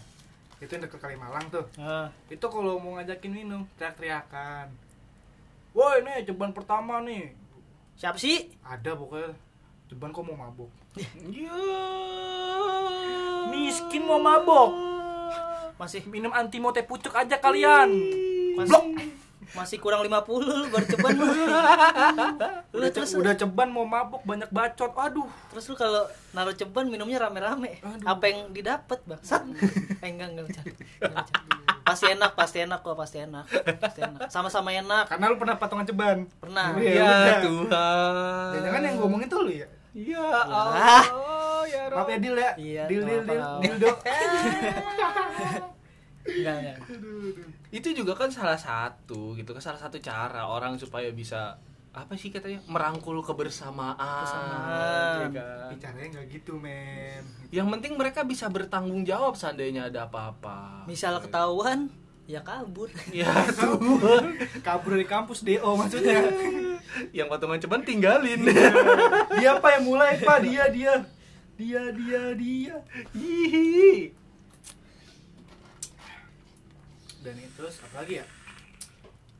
[0.60, 1.64] itu yang deket Kalimalang tuh.
[1.80, 4.68] Ah, itu kalau mau ngajakin minum teriak-teriakan.
[5.72, 7.32] Woi ini ceban pertama nih.
[7.96, 8.50] Siapa sih?
[8.60, 9.32] Ada pokoknya
[9.88, 10.70] ceban kok mau mabuk.
[13.50, 14.74] Miskin mau mabok.
[15.78, 17.88] Masih minum anti teh pucuk aja kalian.
[18.58, 18.82] Masih
[19.50, 21.10] masih kurang 50 lu baru ceban.
[21.18, 21.26] Lu
[22.74, 24.94] lu udah, terus udah ceban mau mabuk banyak bacot.
[24.94, 25.26] Aduh.
[25.50, 27.82] Terus lu kalau naruh ceban minumnya rame-rame.
[28.06, 29.42] Apa yang didapat bangsat
[30.02, 30.74] eh enggak enggak bercanda.
[31.80, 33.46] Pasti enak pasti enak kok pasti enak.
[33.82, 34.30] Pasti enak.
[34.30, 35.10] Sama-sama enak.
[35.10, 36.30] Karena lu pernah patungan ceban.
[36.38, 36.78] Pernah.
[36.78, 37.02] Iya.
[37.02, 37.36] Ya.
[37.42, 38.50] Tuhan.
[38.62, 41.02] jangan yang ngomongin tuh lu ya Ya Ah.
[41.02, 42.22] Allah, ya maaf ya Rob.
[42.22, 43.22] Dil ya Iya, Dil Dil
[43.60, 43.90] Dil do
[46.30, 46.76] enggak enggak
[47.70, 51.58] Itu juga kan salah satu gitu kan salah satu cara orang supaya bisa
[51.90, 53.98] apa sih katanya merangkul kebersamaan.
[53.98, 55.18] Kebersamaan.
[55.18, 55.68] ya kan?
[55.74, 60.86] bicaranya nggak gitu men Yang penting mereka bisa bertanggung jawab seandainya ada apa-apa.
[60.86, 61.90] misal ketahuan
[62.30, 62.86] ya kabur.
[63.10, 63.26] Ya
[63.58, 64.24] Tuhan.
[64.62, 66.30] kabur dari kampus do maksudnya.
[67.16, 68.40] Yang patungan ceban tinggalin.
[69.34, 70.38] dia apa yang mulai pak?
[70.42, 70.94] Dia dia.
[71.54, 72.76] Dia dia dia.
[73.12, 74.14] Hihi.
[77.20, 78.26] dan itu terus apa lagi ya?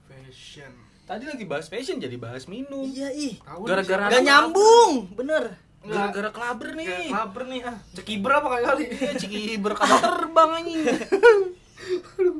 [0.05, 0.69] Fashion.
[1.09, 2.85] Tadi lagi bahas fashion jadi bahas minum.
[2.87, 3.41] iya ih.
[3.65, 5.09] Gara-gara Gak nyambung.
[5.17, 5.57] Bener.
[5.81, 7.09] Gara-gara klaber Kayak nih.
[7.09, 7.77] klaber nih ah.
[7.97, 8.65] Cekiber apa kali?
[8.69, 10.77] Kali Iya, Ciki berkata terbang anjing.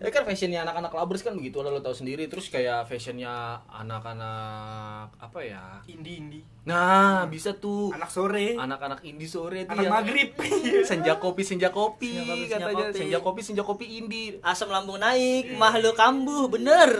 [0.00, 2.26] Ya kan fashionnya anak-anak labers kan begitu lah lo tau sendiri.
[2.26, 5.64] Terus kayak fashionnya anak-anak apa ya?
[5.86, 7.88] Indie indie nah bisa tuh.
[7.96, 8.54] Anak sore.
[8.54, 10.28] Anak-anak indie sore tuh anak yang maghrib.
[10.88, 12.84] Senja kopi senja kopi Senja kopi, senja katanya.
[12.84, 12.98] kopi.
[13.00, 16.90] senja kopi senja kopi indie asam lambung naik mah lu kambuh bener.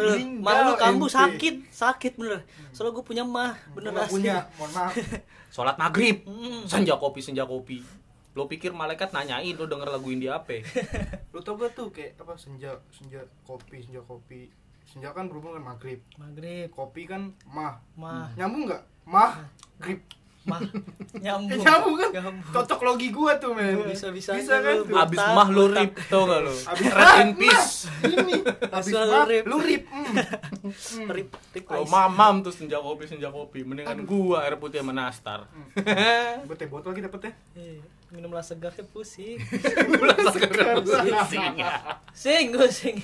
[0.40, 2.42] Lu kambuh sakit sakit bener.
[2.72, 4.92] Soalnya gue punya mah bener asli punya mohon maaf.
[5.54, 6.22] Sholat maghrib.
[6.24, 6.62] Hmm.
[6.64, 7.99] senja kopi senja kopi
[8.30, 10.62] lo pikir malaikat nanyain lo denger lagu indie apa
[11.32, 14.46] lu tau gak tuh kayak apa senja senja kopi senja kopi
[14.82, 19.34] senja kan berhubungan dengan maghrib maghrib kopi kan mah mah nyambung nggak mah
[19.78, 20.02] grip
[20.40, 20.62] mah
[21.10, 22.48] Eh, nyambung nyambung kan Nyambung.
[22.48, 24.86] cocok logi gua tuh men Bisa-bisa bisa kan lu.
[24.86, 24.94] tuh.
[24.96, 25.74] Abis mah botak.
[25.76, 26.54] rip tau gak lu?
[26.54, 27.74] Abis Rest in peace.
[28.06, 29.44] ini abis mah rip.
[29.44, 30.06] lu rip mm.
[30.70, 31.06] Mm.
[31.10, 31.90] rip rip ice.
[31.90, 35.44] mamam tuh senja kopi senja kopi, mendingan gua air putih sama nastar.
[36.46, 37.10] Buat teh botol kita
[38.10, 41.54] dapet ya Iya, minumlah segar pusing Pusing.
[42.12, 42.96] sing gue sing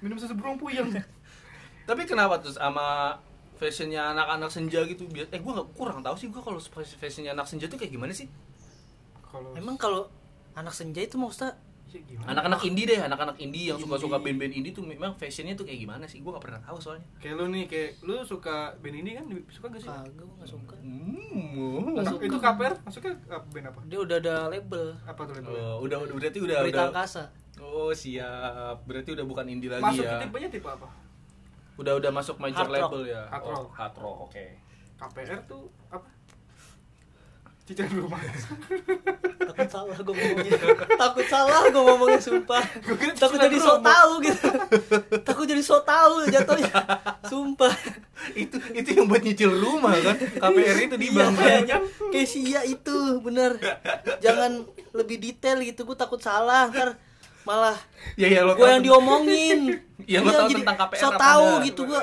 [0.00, 0.90] minum susu burung puyeng
[1.88, 3.18] Tapi kenapa tuh sama
[3.58, 5.10] fashionnya anak-anak senja gitu?
[5.10, 6.62] Biar eh gua nggak kurang tahu sih gua kalau
[6.96, 8.30] fashionnya anak senja tuh kayak gimana sih?
[9.26, 10.06] kalau emang kalau
[10.54, 11.69] anak senja itu maksudnya Ya?
[12.22, 13.84] Anak-anak indie deh, anak-anak indie yang Indie.
[13.84, 16.20] suka-suka band-band indie tuh memang fashionnya tuh kayak gimana sih?
[16.20, 17.06] Gua gak pernah tahu soalnya.
[17.16, 20.50] kayak lu nih kayak lu suka band ini kan suka gak sih kagak gue nggak
[20.50, 21.92] suka Hmm.
[21.92, 22.22] Nggak suka.
[22.24, 25.62] itu KPR masuknya apa band apa dia udah ada label apa tuh labelnya?
[25.62, 26.86] Oh, udah udah berarti udah berita udah.
[26.88, 27.22] angkasa
[27.60, 28.76] Oh, siap.
[28.82, 30.16] Berarti udah bukan indie lagi masuk ya.
[30.18, 30.88] tipenya tipe apa
[31.76, 32.82] Udah udah masuk major Hard rock.
[32.88, 33.22] label ya.
[33.26, 33.68] Hard Oh, rock.
[33.74, 34.44] hard rock, oke.
[34.96, 36.04] KPR tuh apa
[37.70, 38.18] cicilan rumah.
[39.40, 40.52] Takut salah gue ngomongnya.
[40.92, 42.64] Takut salah gue ngomongnya sumpah.
[43.22, 44.48] Takut jadi so tau gitu.
[45.22, 46.74] Takut jadi so tau jatuhnya.
[47.24, 47.74] Sumpah.
[48.32, 50.16] Itu itu yang buat nyicil rumah kan?
[50.18, 51.76] KPR itu di iya bank kayaknya.
[52.10, 53.54] Kayak Sia itu bener.
[54.18, 56.66] Jangan lebih detail gitu gue takut salah.
[56.68, 56.98] Ntar
[57.40, 57.72] malah
[58.14, 59.60] ya ya lo gue tahu- yang diomongin.
[60.00, 62.00] Ya, lo Iya, tahu jadi tentang KPR so tau gitu gue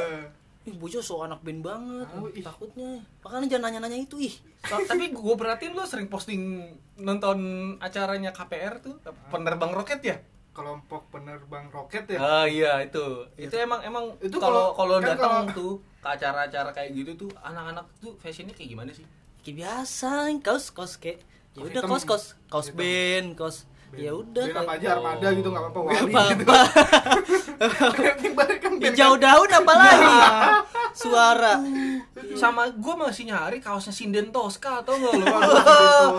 [0.68, 2.44] ih bocah so anak band banget Tahu, ih.
[2.44, 2.92] takutnya.
[3.24, 4.36] Makanya jangan nanya-nanya itu ih.
[4.60, 6.60] Ta- tapi gue perhatiin lo sering posting
[6.98, 7.40] nonton
[7.80, 10.18] acaranya KPR tuh penerbang roket ya?
[10.52, 12.20] Kelompok penerbang roket ya?
[12.20, 13.24] Ah iya itu.
[13.34, 17.32] Itu emang emang Itu kalau kalau- kan datang kalau- tuh ke acara-acara kayak gitu tuh
[17.40, 19.06] anak-anak tuh fashionnya kayak gimana sih?
[19.40, 20.12] Kayak biasa
[20.42, 23.64] kaos kaos kayak ya udah kaos kaos kaos band kaos
[23.98, 26.54] ya udah apa kayak- aja armada gitu nggak apa-apa Gak wali gitu.
[28.30, 30.16] Balik kan band hijau daun apa lagi?
[30.94, 31.54] suara.
[32.34, 35.26] sama gue masih nyari kaosnya Sinden Tosca tau gak lo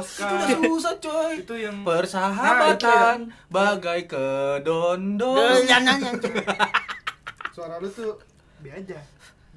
[0.02, 1.32] itu udah susah coy.
[1.38, 5.98] Itu yang persahabatan bagai kedondong jangan
[7.48, 8.18] suara lu tuh
[8.58, 8.98] be aja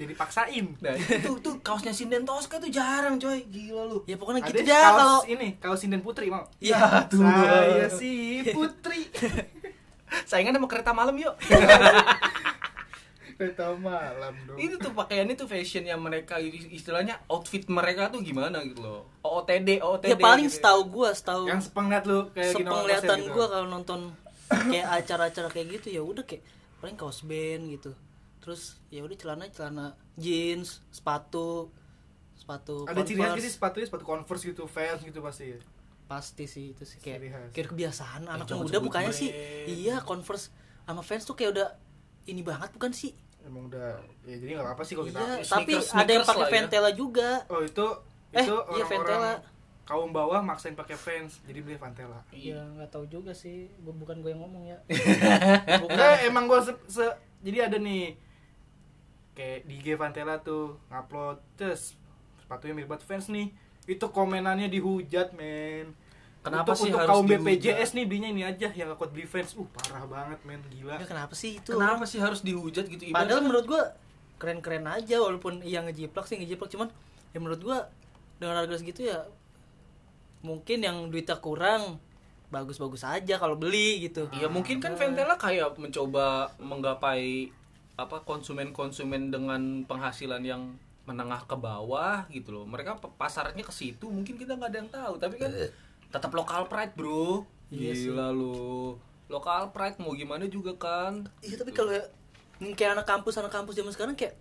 [0.02, 3.45] jadi paksain nah itu tuh kaosnya Sinden Tosca tuh jarang coy.
[3.52, 3.97] Gila lu.
[4.08, 6.47] Ya pokoknya gitu dah kaos kalau ini kaos sinden putri mau?
[6.58, 7.22] Ya tuh.
[7.22, 9.12] Saya si putri.
[10.30, 11.36] Saingan sama kereta malam yuk.
[13.41, 14.58] Kereta malam dong.
[14.60, 19.10] Itu tuh pakaiannya tuh fashionnya mereka istilahnya outfit mereka tuh gimana gitu loh.
[19.26, 20.62] OOTD OOTD ya paling gitu.
[20.62, 23.34] setahu gua setahu yang sepenglihat lu kayak gini sepenglihatan gitu.
[23.34, 24.14] gua kalau nonton
[24.45, 26.45] kayak acara-acara kayak gitu ya udah kayak
[26.78, 27.97] paling kaos band gitu
[28.42, 29.86] terus ya udah celana celana
[30.16, 31.70] jeans sepatu
[32.34, 35.54] sepatu ada ciri khas gitu sepatunya sepatu converse gitu fans gitu pasti
[36.06, 39.30] pasti sih itu sih kayak kayak kebiasaan anak jangan muda bukannya sih.
[39.66, 40.50] iya converse
[40.84, 41.70] sama fans tuh kayak udah
[42.24, 43.16] ini banget bukan sih?
[43.42, 45.88] Emang udah ya jadi nggak apa-apa sih kalau kita iya sneakers- tapi ada yang
[46.20, 46.52] sneakers pakai ya.
[46.52, 47.30] ventela juga.
[47.48, 47.88] Oh itu
[48.32, 49.00] Eh, itu iya, Ventela.
[49.08, 49.39] orang-orang
[49.82, 54.20] kaum bawah maksain pakai fans jadi beli Vantela ya nggak tahu juga sih Bu- bukan
[54.20, 54.78] gue yang ngomong ya.
[55.80, 58.16] Bukan emang gua se, se- jadi ada nih
[59.32, 61.95] kayak di IG Vantela tuh ngupload terus
[62.41, 63.47] sepatunya mirip banget fans nih.
[63.88, 65.95] Itu komenannya dihujat men.
[66.41, 67.45] Kenapa untuk, sih untuk harus kaum dihujat?
[67.45, 69.53] BPJS nih belinya ini aja yang akut beli fans.
[69.53, 70.97] Uh parah banget men gila.
[70.97, 71.71] Ya kenapa sih itu?
[71.73, 73.09] Kenapa sih harus dihujat gitu?
[73.09, 73.84] Ibaratnya Padahal kan- menurut gua
[74.41, 76.69] keren-keren aja walaupun yang ngejiplak sih ngejiplak.
[76.73, 76.89] Cuman
[77.32, 77.77] ya menurut gua
[78.41, 79.21] dengan harga segitu ya
[80.41, 82.01] mungkin yang duitnya kurang
[82.49, 84.27] bagus-bagus aja kalau beli gitu.
[84.36, 87.53] Ya mungkin kan Ventela kayak mencoba menggapai
[87.96, 90.62] apa konsumen-konsumen dengan penghasilan yang
[91.04, 92.66] menengah ke bawah gitu loh.
[92.66, 95.52] Mereka pasarnya ke situ, mungkin kita nggak ada yang tahu, tapi kan
[96.08, 97.46] tetap lokal pride, Bro.
[97.68, 98.10] Iya sih.
[98.10, 98.96] Gila lu.
[99.28, 101.24] Lokal pride mau gimana juga kan.
[101.39, 102.04] Iya tapi kalau ya,
[102.60, 104.36] hmm, kayak anak kampus anak kampus zaman sekarang kayak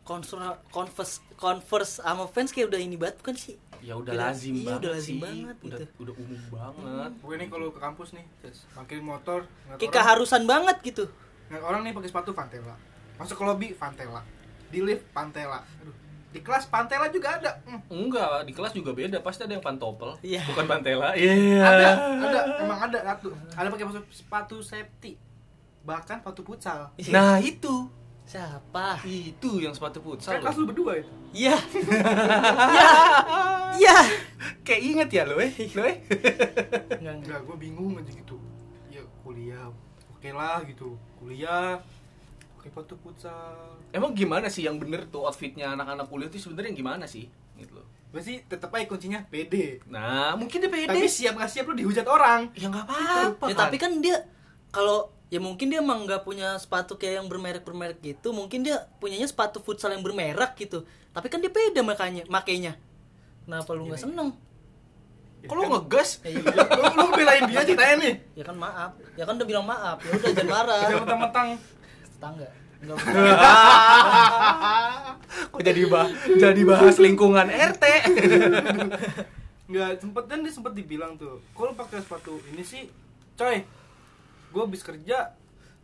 [0.00, 0.36] konser
[0.68, 3.56] converse converse sama fans kayak udah ini banget bukan sih?
[3.80, 5.20] ya udah Udah- lazim iya, banget udah lazim sih.
[5.20, 5.84] banget udah gitu.
[6.04, 7.12] udah umum banget.
[7.16, 9.40] gue nih kalau ke kampus nih terus parkir motor
[9.80, 11.04] Kayak keharusan banget gitu.
[11.52, 12.74] Orang nih pakai sepatu Vantela
[13.16, 14.22] masuk ke lobby Vantela
[14.66, 15.94] di lift Vantela Aduh,
[16.30, 19.18] di kelas Pantela juga ada Hmm, Enggak, di kelas juga beda.
[19.18, 20.46] Pasti ada yang pantopel, Iya.
[20.46, 21.10] bukan pantela.
[21.12, 21.58] Iya.
[21.58, 21.88] ada
[22.22, 25.18] ada emang ada satu ada pakai sepatu, safety
[25.82, 27.90] bahkan sepatu futsal Nah, itu.
[28.22, 29.02] Siapa?
[29.02, 30.38] Itu yang sepatu futsal.
[30.38, 31.58] kan kelas lu berdua itu Iya.
[32.70, 32.90] Iya.
[33.74, 33.96] Iya.
[34.62, 35.50] Kayak inget ya lo eh?
[35.74, 35.98] Lo eh?
[35.98, 37.14] Enggak, enggak.
[37.18, 38.38] enggak gue bingung aja gitu
[38.86, 39.66] ya kuliah
[40.20, 41.80] oke lah gitu kuliah
[42.60, 43.56] pakai sepatu futsal
[43.88, 47.24] Emang gimana sih yang bener tuh outfitnya anak-anak kuliah tuh sebenarnya gimana sih?
[47.56, 47.88] Gitu loh.
[48.12, 50.92] gue sih tetep aja kuncinya pede Nah, mungkin dia pede.
[50.92, 53.44] tapi siap nggak siap lu dihujat orang ya nggak apa-apa.
[53.48, 54.28] Ya, tapi kan dia
[54.68, 58.82] kalau ya mungkin dia emang nggak punya sepatu kayak yang bermerek bermerek gitu mungkin dia
[58.98, 60.82] punyanya sepatu futsal yang bermerek gitu
[61.14, 62.74] tapi kan dia beda makanya makainya
[63.46, 64.34] kenapa lu nggak seneng
[65.40, 66.08] Kok lu ngegas?
[66.20, 68.14] ya, ya, lu, lu belain dia ceritanya nih.
[68.34, 68.90] Ya kan maaf.
[69.14, 69.96] Ya kan udah bilang maaf.
[70.00, 70.78] Ya udah jangan marah.
[70.82, 71.48] Udah mentang-mentang.
[72.10, 72.48] Tetangga.
[72.80, 72.96] Nggak-
[75.50, 77.82] Kok jadi bah jadi bahas lingkungan RT?
[79.68, 82.88] nggak sempet kan dia sempet dibilang tuh kalau pakai sepatu ini sih?
[83.34, 83.64] Coy
[84.50, 85.34] gue habis kerja.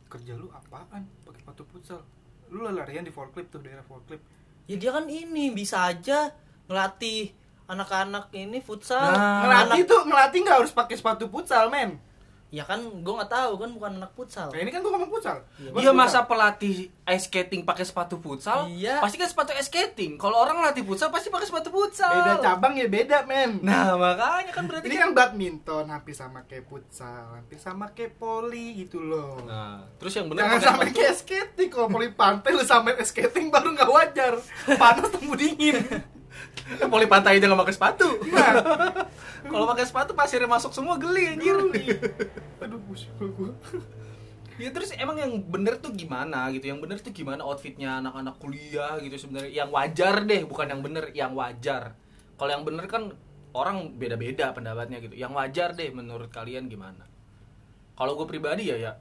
[0.06, 1.04] Kerja lu apaan?
[1.22, 2.00] Pakai sepatu futsal.
[2.48, 4.22] Lu larian di forklift tuh daerah forklift.
[4.66, 6.32] Ya dia kan ini bisa aja
[6.66, 7.30] ngelatih
[7.66, 9.02] anak-anak ini futsal.
[9.10, 11.98] Nah, ngelatih anak tuh ngelatih nggak harus pakai sepatu futsal men?
[12.46, 14.54] Ya kan gue nggak tahu kan bukan anak futsal.
[14.54, 15.42] Nah ini kan gue ngomong futsal.
[15.58, 15.74] Iya.
[15.74, 15.92] Futsal.
[15.92, 18.70] masa pelatih ice skating pakai sepatu futsal?
[18.70, 19.02] Iya.
[19.02, 20.14] Pasti kan sepatu ice skating.
[20.14, 22.06] Kalau orang latih futsal pasti pakai sepatu futsal.
[22.06, 23.58] beda cabang ya beda men.
[23.66, 28.78] Nah, makanya kan berarti ini kan badminton hampir sama kayak futsal hampir sama kayak poli
[28.78, 29.42] gitu loh.
[29.42, 31.68] Nah, terus yang benar Jangan sampai sepatu- kayak skating.
[31.68, 34.38] Kalau poli pantai lu sampai skating baru nggak wajar.
[34.78, 35.82] Panas temu dingin
[36.92, 38.08] poli pantai aja nggak pakai sepatu.
[38.32, 38.52] Nah
[39.50, 41.54] Kalau pakai sepatu pasirnya masuk semua geli anjir.
[42.58, 43.52] Aduh pusing gue
[44.56, 46.72] Ya terus emang yang bener tuh gimana gitu?
[46.72, 49.52] Yang bener tuh gimana outfitnya anak-anak kuliah gitu sebenarnya?
[49.52, 51.92] Yang wajar deh, bukan yang bener, yang wajar.
[52.40, 53.12] Kalau yang bener kan
[53.52, 55.12] orang beda-beda pendapatnya gitu.
[55.12, 57.04] Yang wajar deh menurut kalian gimana?
[57.96, 58.92] Kalau gue pribadi ya ya,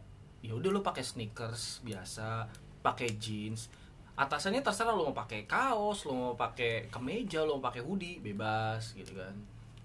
[0.43, 2.51] ya udah lo pakai sneakers biasa,
[2.83, 3.71] pakai jeans.
[4.15, 8.93] Atasannya terserah lo mau pakai kaos, lo mau pakai kemeja, lo mau pakai hoodie, bebas
[8.93, 9.35] gitu kan.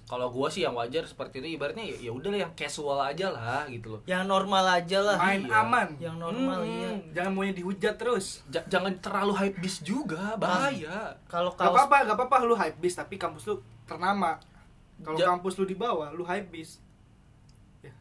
[0.04, 3.26] Kalau gua sih yang wajar seperti itu ibaratnya ya ya udah lah yang casual aja
[3.28, 4.02] lah gitu loh.
[4.04, 5.54] yang normal aja lah Main Iya.
[5.56, 6.66] aman yang normal Hmm.
[6.68, 11.86] iya Jangan maunya dihujat terus Ja- jangan terlalu hype beast juga bahaya kalau Gak kaos
[11.86, 13.54] apa-apa, gak apa-apa lu hype beast Tapi kampus lu
[13.84, 14.34] ternama
[15.00, 16.82] Kalau Ja- kampus lu di bawah, lu hype beast
[17.80, 17.94] Ya.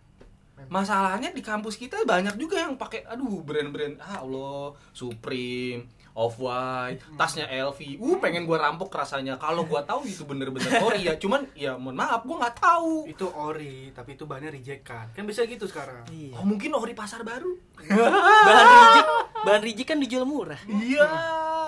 [0.65, 5.85] masalahnya di kampus kita banyak juga yang pakai aduh brand-brand ah Allah Supreme
[6.15, 9.35] Off White tasnya LV uh pengen gua rampok rasanya.
[9.37, 13.09] Kalau gua tahu itu bener-bener ori ya cuman ya mohon maaf gua nggak tahu.
[13.09, 15.23] Itu ori, tapi itu bahannya rejekan Kan.
[15.25, 16.05] Bisa gitu sekarang.
[16.11, 16.37] Iya.
[16.39, 17.55] oh mungkin ori pasar baru.
[18.47, 19.05] Bahan rijik
[19.39, 20.59] bahan rijik kan dijual murah.
[20.67, 21.07] Iya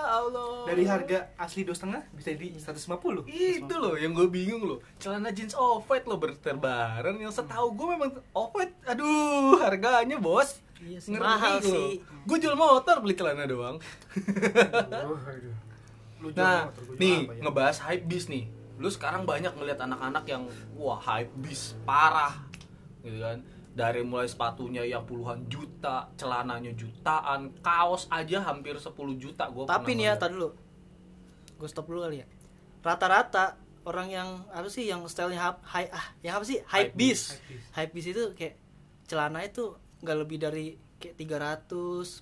[0.04, 0.68] Allah.
[0.68, 4.78] Dari harga asli dua setengah bisa di 150 itu loh yang gue bingung loh.
[5.00, 7.16] Celana jeans off white loh berterbaran.
[7.16, 12.02] Yang setahu gue memang off white aduh harganya bos Iya sih, mahal sih.
[12.02, 13.78] gue jual motor beli celana doang.
[16.22, 17.42] Lu nah gua nih ya?
[17.42, 18.50] ngebahas hype beast nih.
[18.78, 20.42] Lu sekarang banyak ngeliat anak-anak yang
[20.74, 22.34] wah hype beast parah
[23.02, 23.42] gitu kan.
[23.72, 29.96] Dari mulai sepatunya yang puluhan juta celananya jutaan kaos aja hampir 10 juta gue tapi
[29.96, 30.50] nih ya tadi dulu.
[31.56, 32.26] Gue stop dulu kali ya.
[32.82, 33.56] Rata-rata
[33.86, 36.58] orang yang apa sih yang stylenya high ah yang apa sih?
[36.66, 37.24] Hype Hype beast.
[37.38, 37.66] Hype beast.
[37.74, 38.54] hype beast itu kayak
[39.06, 40.66] celana itu nggak lebih dari
[40.98, 41.70] kayak 300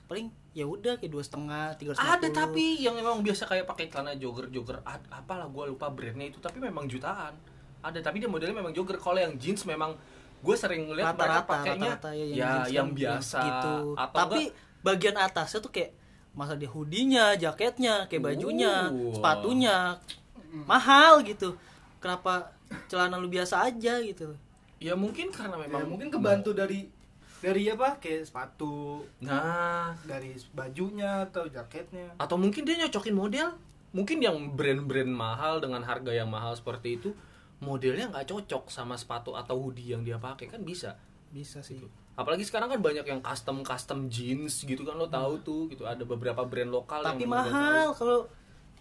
[0.04, 4.12] paling ya udah kayak dua setengah tiga ada tapi yang memang biasa kayak pakai celana
[4.14, 7.32] jogger jogger ad- apalah gue lupa brandnya itu tapi memang jutaan.
[7.80, 8.96] Ada tapi dia modelnya memang jogger.
[8.96, 9.96] Kalau yang jeans memang
[10.40, 13.38] gue sering ngeliat mereka rata-rata pakainya rata-rata ya, ya jeans yang kan biasa.
[13.40, 14.40] gitu atau tapi
[14.80, 15.90] bagian atasnya tuh kayak
[16.30, 19.12] masa dia hoodie-nya jaketnya kayak bajunya Uh.
[19.12, 19.76] sepatunya
[20.64, 21.56] mahal gitu.
[22.00, 22.52] Kenapa
[22.88, 24.32] celana lu biasa aja gitu?
[24.32, 26.88] Enggak, ya mungkin karena Ya, memang mungkin kebantu dari
[27.40, 27.96] dari apa?
[27.96, 29.04] Kayak sepatu.
[29.24, 29.96] Nah.
[30.04, 32.14] Dari bajunya atau jaketnya.
[32.20, 33.48] Atau mungkin dia nyocokin model.
[33.90, 37.10] Mungkin yang brand-brand mahal dengan harga yang mahal seperti itu
[37.60, 40.48] modelnya nggak cocok sama sepatu atau hoodie yang dia pakai.
[40.48, 40.96] Kan bisa.
[41.32, 41.80] Bisa sih.
[42.16, 45.84] Apalagi sekarang kan banyak yang custom custom jeans gitu kan lo tahu tuh gitu.
[45.88, 48.28] Ada beberapa brand lokal tapi yang mahal kalau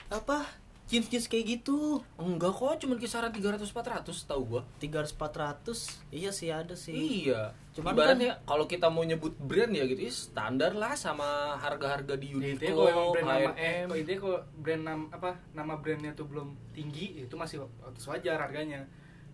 [0.09, 0.41] apa
[0.89, 2.01] jeans jeans kayak gitu.
[2.17, 4.61] Enggak kok cuman kisaran 300 400 tahu gua.
[4.81, 7.29] 300 400 iya sih ada sih.
[7.29, 7.53] Iya.
[7.77, 12.17] Cuman cuman ibaratnya kalau kita mau nyebut brand ya gitu ya standar lah sama harga-harga
[12.17, 13.85] di Ya, intinya Uniqlo, kalau emang brand nama eh H&M.
[13.85, 17.61] kalau intinya kalau brand nam apa nama brandnya tuh belum tinggi itu masih
[18.09, 18.81] wajar harganya.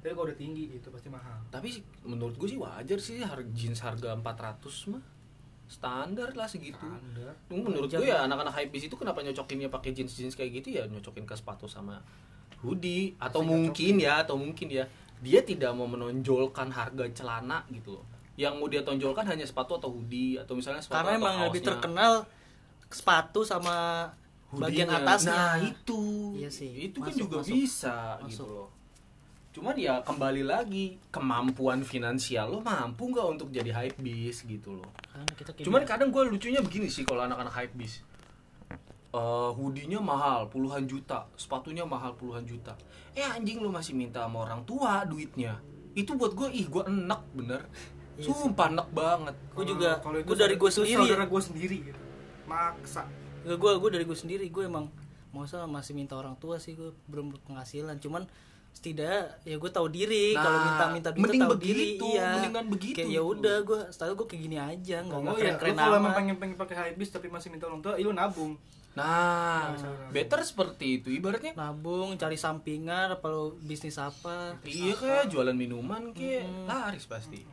[0.03, 1.39] Tapi kalau udah tinggi itu pasti mahal.
[1.49, 5.14] Tapi menurut gue sih wajar sih harga jeans harga 400 mah
[5.65, 6.77] standar lah segitu.
[6.77, 7.33] Standar.
[7.49, 10.85] Menurut gue ya anak-anak hypebeast itu kenapa nyocokinnya pakai jeans jeans kayak gitu ya?
[10.85, 11.99] Nyocokin ke sepatu sama
[12.61, 14.85] hoodie atau Pasti mungkin ya atau mungkin ya
[15.21, 18.05] dia tidak mau menonjolkan harga celana gitu loh.
[18.35, 21.61] Yang mau dia tonjolkan hanya sepatu atau hoodie atau misalnya sepatu karena atau emang lebih
[21.63, 21.69] kaosnya.
[21.73, 22.13] terkenal
[22.91, 23.75] sepatu sama
[24.55, 25.03] bagian Hoodie-nya.
[25.07, 25.33] atasnya.
[25.33, 26.01] Nah itu.
[26.37, 27.51] Iya sih, itu kan masuk, juga masuk.
[27.55, 27.95] bisa
[28.29, 28.47] gitu Masuk.
[28.51, 28.67] loh
[29.55, 34.91] cuman ya kembali lagi kemampuan finansial lo mampu nggak untuk jadi hypebeast gitu loh
[35.39, 35.95] kita Cuman gitu.
[35.95, 38.03] kadang gue lucunya begini sih kalau anak-anak hype bis.
[39.15, 42.75] Eh, hoodie-nya mahal puluhan juta, sepatunya mahal puluhan juta.
[43.15, 45.55] Eh anjing lu masih minta sama orang tua duitnya.
[45.95, 47.63] Itu buat gue ih gue enak bener.
[48.19, 49.35] Iya Sumpah enak banget.
[49.55, 50.99] Gue juga, Kalau gue dari gue itu sendiri.
[50.99, 51.99] saudara gue sendiri gitu
[52.45, 53.03] maksa
[53.45, 54.89] gue gue dari gue sendiri gue emang
[55.33, 58.25] mau usah masih minta orang tua sih gue belum berpenghasilan cuman
[58.75, 62.27] setidaknya ya gue tahu diri Nah, kalau minta minta duit mending tahu begitu, diri iya
[62.29, 63.31] mendingan begitu kayak ya gitu.
[63.31, 65.95] udah gue setahu gue kayak gini aja nggak Oh nggak ya, keren lu keren kalau
[65.95, 68.53] emang pengen pengen pakai high bis tapi masih minta orang tua, ya lu nabung.
[68.93, 71.11] Nah, Nah, better seperti itu.
[71.11, 77.43] Ibaratnya nabung cari sampingan apa lo bisnis apa iya kayak jualan minuman kayak laris pasti.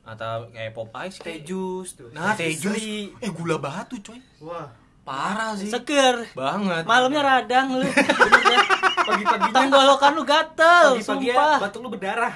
[0.00, 2.08] Atau kayak Popeyes Teh kayak jus tuh.
[2.10, 2.80] Nah, teh jus.
[3.14, 4.16] Eh, gula batu, coy.
[4.40, 5.68] Wah, Parah sih.
[5.68, 6.84] seger Banget.
[6.84, 7.84] malamnya radang lu.
[9.08, 12.34] pagi-paginya tenggorokan lu gatel pagi-pagi ya, sumpah batuk lu berdarah.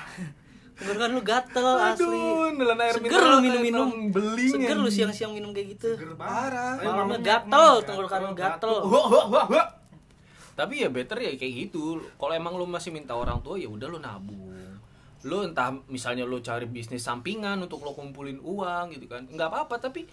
[0.73, 5.33] tenggorokan lu gatel asli Aduh, nelan air seger mineral lu minum-minum beling, seger lu siang-siang
[5.37, 6.17] minum kayak gitu Seger.
[6.17, 6.81] Parah.
[6.81, 8.75] Ayo, Malamnya gatel, tenggorokan lu gatel.
[8.81, 8.91] batuk.
[8.91, 9.67] Wah, wah, wah, wah.
[10.53, 11.97] Tapi ya better ya kayak gitu.
[12.21, 14.53] Kalau emang lu masih minta orang tua ya udah lu nabung.
[15.23, 19.23] Lu entah misalnya lu cari bisnis sampingan untuk lo kumpulin uang gitu kan.
[19.25, 20.05] nggak apa-apa tapi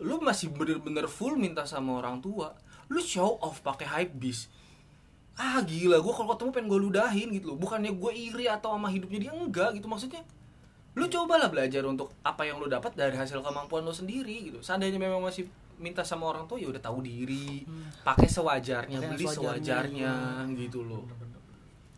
[0.00, 2.52] lu masih bener-bener full minta sama orang tua.
[2.92, 4.46] Lu show off pakai hype bis.
[5.34, 7.58] Ah gila, gua kalau ketemu pengen gue ludahin gitu loh.
[7.58, 10.20] Bukannya gue iri atau sama hidupnya dia enggak gitu maksudnya.
[10.98, 14.58] Lu cobalah belajar untuk apa yang lu dapat dari hasil kemampuan lu sendiri gitu.
[14.60, 15.46] Seandainya memang masih
[15.80, 17.64] minta sama orang tua ya udah tahu diri,
[18.04, 20.12] pakai sewajarnya, Pakai beli sewajarnya.
[20.12, 20.12] sewajarnya
[20.60, 21.04] gitu loh.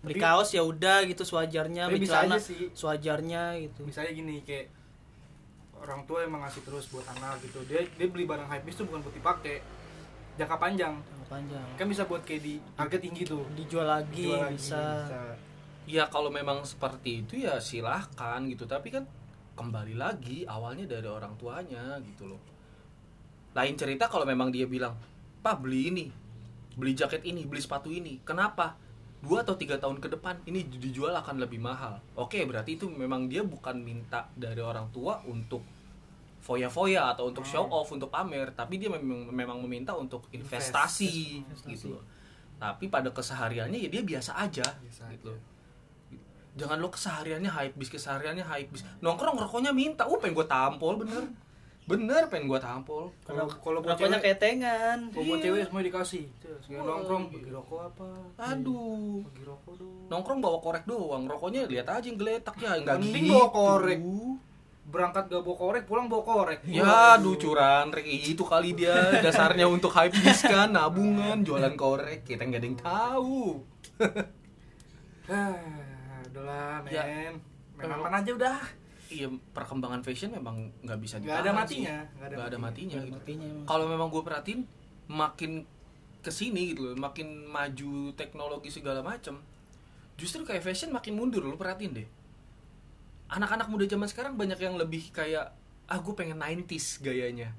[0.02, 2.34] beli kaos ya udah gitu sewajarnya beli celana
[2.74, 4.66] sewajarnya gitu Misalnya gini kayak
[5.78, 7.62] orang tua emang ngasih terus buat anak gitu.
[7.66, 9.62] Dia dia beli barang high bis tuh bukan buat dipakai.
[10.40, 10.94] Jangka panjang.
[10.96, 13.44] Jangka panjang Kan bisa buat kayak di harga tinggi tuh.
[13.52, 14.84] dijual lagi Jual lagi, bisa.
[15.84, 19.04] Ya kalau memang seperti itu ya silahkan gitu, tapi kan
[19.52, 22.40] kembali lagi awalnya dari orang tuanya gitu loh.
[23.52, 24.96] Lain cerita kalau memang dia bilang,
[25.44, 26.06] "Pak, beli ini.
[26.72, 28.78] Beli jaket ini, beli sepatu ini." Kenapa?
[29.22, 32.00] Dua atau tiga tahun ke depan ini dijual akan lebih mahal.
[32.18, 35.62] Oke, berarti itu memang dia bukan minta dari orang tua untuk
[36.42, 41.70] foya-foya atau untuk show off untuk pamer, tapi dia memang memang meminta untuk investasi, Investasi.
[41.70, 42.02] gitu loh.
[42.58, 45.42] Tapi pada kesehariannya ya dia biasa aja Biasa gitu aja.
[46.52, 48.82] Jangan lo kesehariannya hype bis, kesehariannya hype bis.
[49.00, 51.24] Nongkrong rokoknya minta, uh pengen gue tampol bener.
[51.82, 53.08] Bener pengen gue tampol.
[53.24, 55.44] Kalau kalau buat rokoknya ketengan kalau buat Iya.
[55.48, 56.24] cewek semua dikasih.
[56.70, 58.08] Wah, nongkrong, bagi rokok apa?
[58.52, 59.24] Aduh.
[59.26, 60.06] Bagi rokok dong.
[60.06, 63.32] Nongkrong bawa korek doang, rokoknya lihat aja yang geletak ya, enggak Mending gitu.
[63.32, 63.98] bawa korek.
[64.92, 66.60] Berangkat gak bawa korek, pulang bawa korek.
[66.68, 68.04] Ya, aduh curan, Rek.
[68.04, 68.92] itu kali dia
[69.24, 73.40] dasarnya untuk hype bis kan, nabungan, jualan korek, kita nggak ada yang tahu.
[75.30, 75.54] Ah,
[76.28, 76.90] udahlah, men.
[76.90, 77.30] Ya.
[77.78, 78.58] Main aman aja udah.
[79.06, 81.56] Iya, perkembangan fashion memang nggak bisa ditahan ada sih.
[81.56, 82.98] matinya, nggak ada ada matinya.
[82.98, 83.16] Ada gitu.
[83.16, 83.66] matinya emang.
[83.70, 84.60] Kalau memang gue perhatiin,
[85.08, 85.52] makin
[86.26, 89.38] ke sini gitu loh, makin maju teknologi segala macam,
[90.18, 92.08] justru kayak fashion makin mundur lo perhatiin deh.
[93.32, 95.56] Anak-anak muda zaman sekarang banyak yang lebih kayak
[95.88, 97.50] ah gue pengen 90s gayanya.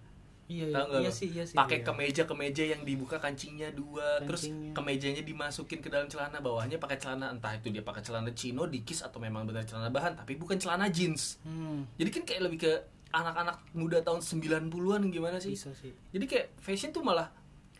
[0.43, 1.86] iya iya, iya sih iya sih pakai iya.
[1.88, 4.76] kemeja-kemeja yang dibuka kancingnya dua, terus Kancingnya.
[4.76, 9.01] kemejanya dimasukin ke dalam celana, bawahnya pakai celana entah itu dia pakai celana chino, dikis
[9.01, 11.39] atau memang benar celana bahan, tapi bukan celana jeans.
[11.47, 12.71] hmm, Jadi kan kayak lebih ke
[13.13, 15.53] anak-anak muda tahun 90-an gimana sih?
[15.55, 17.30] bisa sih Jadi kayak fashion tuh malah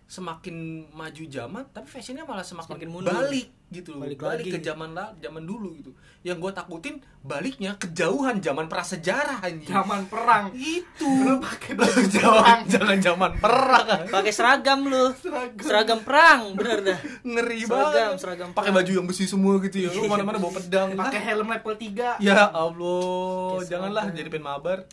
[0.06, 0.56] semakin
[0.90, 3.12] maju zaman, tapi fashionnya malah semakin, Semakin mundur.
[3.12, 4.06] balik gitu loh.
[4.06, 4.52] Balik Balik, lagi.
[4.54, 5.92] ke zaman lah, zaman dulu gitu.
[6.22, 9.66] Yang gue takutin baliknya kejauhan zaman prasejarah anjing.
[9.66, 10.54] Zaman perang.
[10.54, 11.10] itu.
[11.10, 13.88] Lu pakai baju Jangan jangan zaman perang.
[14.08, 15.58] pakai seragam lu Seragam.
[15.60, 18.16] seragam perang bener dah Ngeri Seragam, banget.
[18.20, 19.90] seragam Pakai baju yang besi semua gitu ya.
[19.90, 20.94] Lu mana-mana bawa pedang.
[20.94, 22.22] Pakai helm level 3.
[22.22, 24.86] Ya Allah, janganlah jadi pen mabar.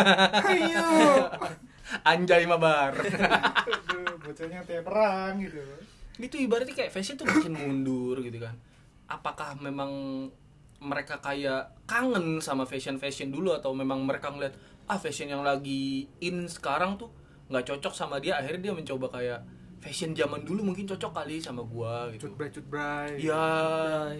[0.46, 0.86] Ayo.
[2.02, 2.94] Anjay mabar.
[3.00, 5.60] Aduh, bocahnya kayak perang gitu.
[6.20, 8.52] itu ibaratnya kayak fashion tuh makin mundur gitu kan
[9.08, 9.88] apakah memang
[10.78, 14.52] mereka kayak kangen sama fashion fashion dulu atau memang mereka ngeliat
[14.84, 17.08] ah fashion yang lagi in sekarang tuh
[17.48, 19.40] nggak cocok sama dia akhirnya dia mencoba kayak
[19.80, 23.16] fashion zaman dulu mungkin cocok kali sama gua gitu Cut bray cut bray.
[23.16, 24.12] iya.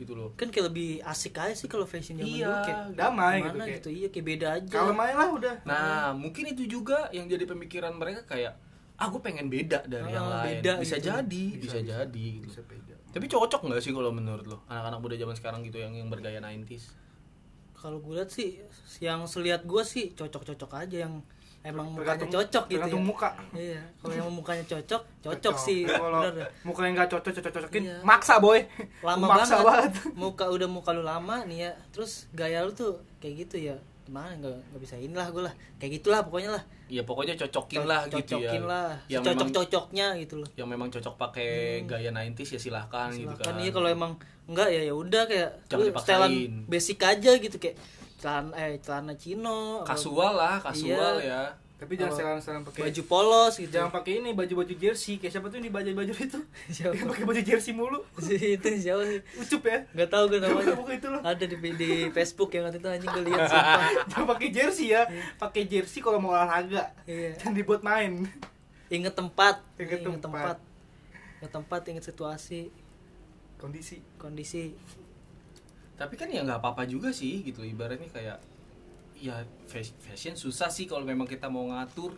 [0.00, 3.34] Gitu loh kan kayak lebih asik aja sih kalau fashion zaman Iya, dulu kayak damai
[3.38, 5.54] gitu, gitu, iya kayak beda aja Kalau main lah udah.
[5.62, 8.56] nah mungkin itu juga yang jadi pemikiran mereka kayak
[8.96, 11.08] ah gue pengen beda dari Ah, yang lain beda bisa gitu.
[11.08, 11.88] jadi Bisa, bisa, bisa.
[11.94, 12.46] jadi gitu.
[12.48, 12.94] Bisa beda.
[13.10, 16.38] tapi cocok nggak sih kalau menurut lo anak-anak muda zaman sekarang gitu yang yang bergaya
[16.38, 16.96] 90s
[17.72, 18.60] kalau gue lihat sih
[18.98, 21.24] yang selihat gue sih cocok-cocok aja yang
[21.62, 23.30] emang mukanya cocok gitu ya muka.
[23.52, 26.48] iya kalau yang mukanya cocok cocok, sih Kalau bener dah.
[26.62, 27.96] muka yang gak cocok cocok cocokin, Iya.
[28.00, 28.64] maksa boy.
[29.00, 29.92] lama maksa banget.
[29.92, 29.92] banget.
[30.24, 34.32] muka udah muka lu lama nih ya terus gaya lu tuh kayak gitu ya gimana
[34.34, 38.00] nggak nggak bisa inilah gue lah kayak gitulah pokoknya lah ya pokoknya cocokin Co- lah
[38.02, 41.50] gitu ya cocokin lah yang cocok memang cocoknya gitu loh yang memang cocok pakai
[41.84, 44.12] gaya 90s ya silahkan, gitu Silakan kan iya kalau emang
[44.46, 46.08] enggak ya ya udah kayak Jangan lu dipaksain.
[46.08, 46.32] setelan
[46.66, 47.76] basic aja gitu kayak
[48.20, 51.26] celana eh celana chino apa- Kasual lah, kasual Iya.
[51.26, 51.42] ya.
[51.80, 52.18] Tapi jangan Oh.
[52.20, 53.72] sekarang-sekarang pakai baju polos gitu.
[53.72, 55.16] Jangan pakai ini baju-baju jersey.
[55.16, 56.40] Kayak siapa tuh ini baju-baju itu?
[56.76, 56.92] Siapa?
[56.92, 58.04] yang pakai baju jersey mulu.
[58.20, 59.24] Itu siapa sih?
[59.34, 59.78] Ucup ya?
[59.90, 60.76] Nggak tahu gue namanya.
[60.76, 61.24] Bukan itu loh.
[61.24, 63.48] ada di di Facebook yang waktu itu anjing gue lihat
[64.12, 65.08] jangan pakai jersey ya.
[65.34, 66.92] Pakai jersey kalau mau olahraga.
[67.08, 67.32] Iya.
[67.40, 68.28] Jangan dibuat main.
[68.86, 69.64] Inget tempat.
[69.74, 70.20] Inget inget tempat.
[70.20, 70.58] tempat.
[71.40, 72.68] Inget tempat inget situasi.
[73.56, 74.04] Kondisi.
[74.16, 74.76] Kondisi
[76.00, 77.60] Tapi kan ya nggak apa-apa juga sih gitu.
[77.60, 78.40] Ibaratnya kayak
[79.20, 79.36] ya
[79.68, 82.16] fas- fashion susah sih kalau memang kita mau ngatur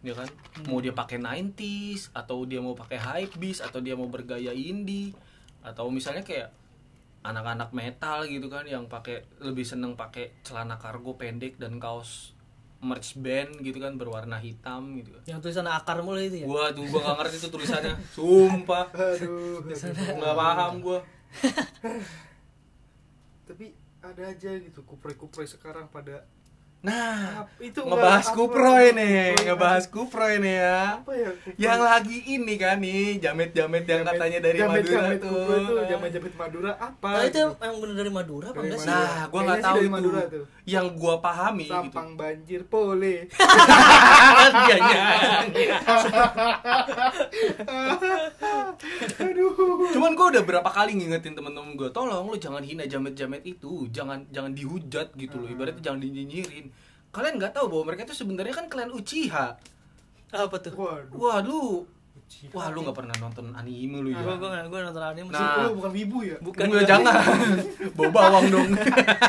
[0.00, 0.24] ya kan?
[0.64, 5.12] Mau dia pakai 90s atau dia mau pakai hype beast atau dia mau bergaya indie
[5.60, 6.48] atau misalnya kayak
[7.20, 12.32] anak-anak metal gitu kan yang pakai lebih seneng pakai celana kargo pendek dan kaos
[12.78, 15.22] merch band gitu kan berwarna hitam gitu kan.
[15.26, 16.46] Yang tulisan akar mulu itu ya?
[16.46, 17.92] Gua tuh gua gak ngerti tuh tulisannya.
[18.16, 18.86] Sumpah.
[18.94, 19.66] Aduh.
[19.66, 20.98] Nggak paham gua
[23.48, 23.72] tapi
[24.04, 26.28] ada aja gitu kupre-kupre sekarang pada
[26.78, 29.10] nah itu ngebahas enggak- kupro apa- ini
[29.42, 31.02] ngebahas kupro ini ya.
[31.02, 35.18] Apa ya yang lagi ini kan nih jamet-jamet yang Jamet- katanya dari jamet- Madura jamet
[35.18, 37.50] tuh jamet-jamet Madura apa nah, itu gitu?
[37.58, 39.90] yang bener dari Madura apa enggak sih nah gua nggak tahu dari itu.
[39.90, 40.44] Madura tuh.
[40.68, 41.74] yang gua pahami gitu.
[41.74, 43.16] Sampang banjir pole.
[44.48, 45.76] Iya, iya.
[49.18, 49.52] aduh.
[49.90, 53.88] Cuman gua udah berapa kali ngingetin temen-temen gua tolong lu jangan hina jamet-jamet itu.
[53.90, 55.48] Jangan jangan dihujat gitu loh.
[55.48, 56.70] Ibaratnya jangan dinyinyirin
[57.08, 59.46] kalian nggak tahu bahwa mereka itu sebenarnya kan klan Uchiha.
[60.28, 60.72] Apa tuh?
[60.76, 61.16] Waduh.
[61.16, 61.88] Wah lu
[62.52, 64.20] wah lu nggak pernah nonton anime lu ya?
[64.20, 65.40] Gue gue gue nonton anime Nah.
[65.40, 66.36] sih lu bukan wibu ya?
[66.38, 67.14] Bukan Enggak, jangan.
[67.96, 68.68] Bawa bawang dong.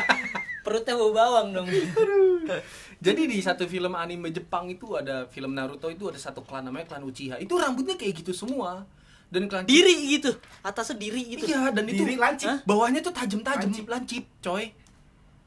[0.64, 1.66] Perutnya bau bawang dong.
[3.04, 6.84] Jadi di satu film anime Jepang itu ada film Naruto itu ada satu klan namanya
[6.84, 7.40] klan Uchiha.
[7.40, 8.84] Itu rambutnya kayak gitu semua.
[9.32, 10.36] Dan klan diri gitu.
[10.60, 11.48] Atasnya diri gitu.
[11.48, 12.50] Iya, dan itu Diri lancip.
[12.50, 12.58] Hah?
[12.68, 13.86] bawahnya tuh tajam-tajam, Lancip.
[13.88, 14.68] lancip, coy.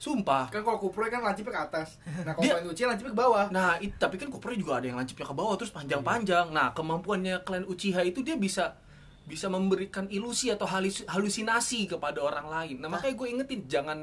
[0.04, 0.50] Sumpah.
[0.50, 3.80] kan kalau kupre kan lancipnya ke atas nah kalau kalian uci lancipnya ke bawah Nah,
[3.80, 6.50] it- tapi kan Kupro juga ada yang lancipnya ke bawah terus panjang-panjang.
[6.50, 8.76] Nah, kemampuannya klan Uchiha itu dia bisa
[9.24, 12.76] bisa memberikan ilusi atau halus- halusinasi kepada orang lain.
[12.78, 14.00] Nah, makanya gue ingetin jangan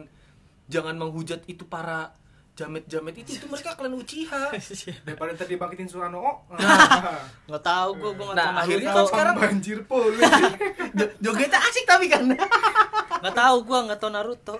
[0.67, 2.17] jangan menghujat itu para
[2.53, 4.57] jamet-jamet itu itu mereka klan Uchiha.
[5.05, 7.21] daripada tadi bangkitin Surano oh Nah.
[7.47, 10.17] nggak tahu gue gue nggak Nah, tahu akhirnya kan sekarang- banjir pole
[10.99, 12.25] Jo- Jogetnya asik tapi kan.
[13.21, 14.57] nggak tahu gue nggak tahu Naruto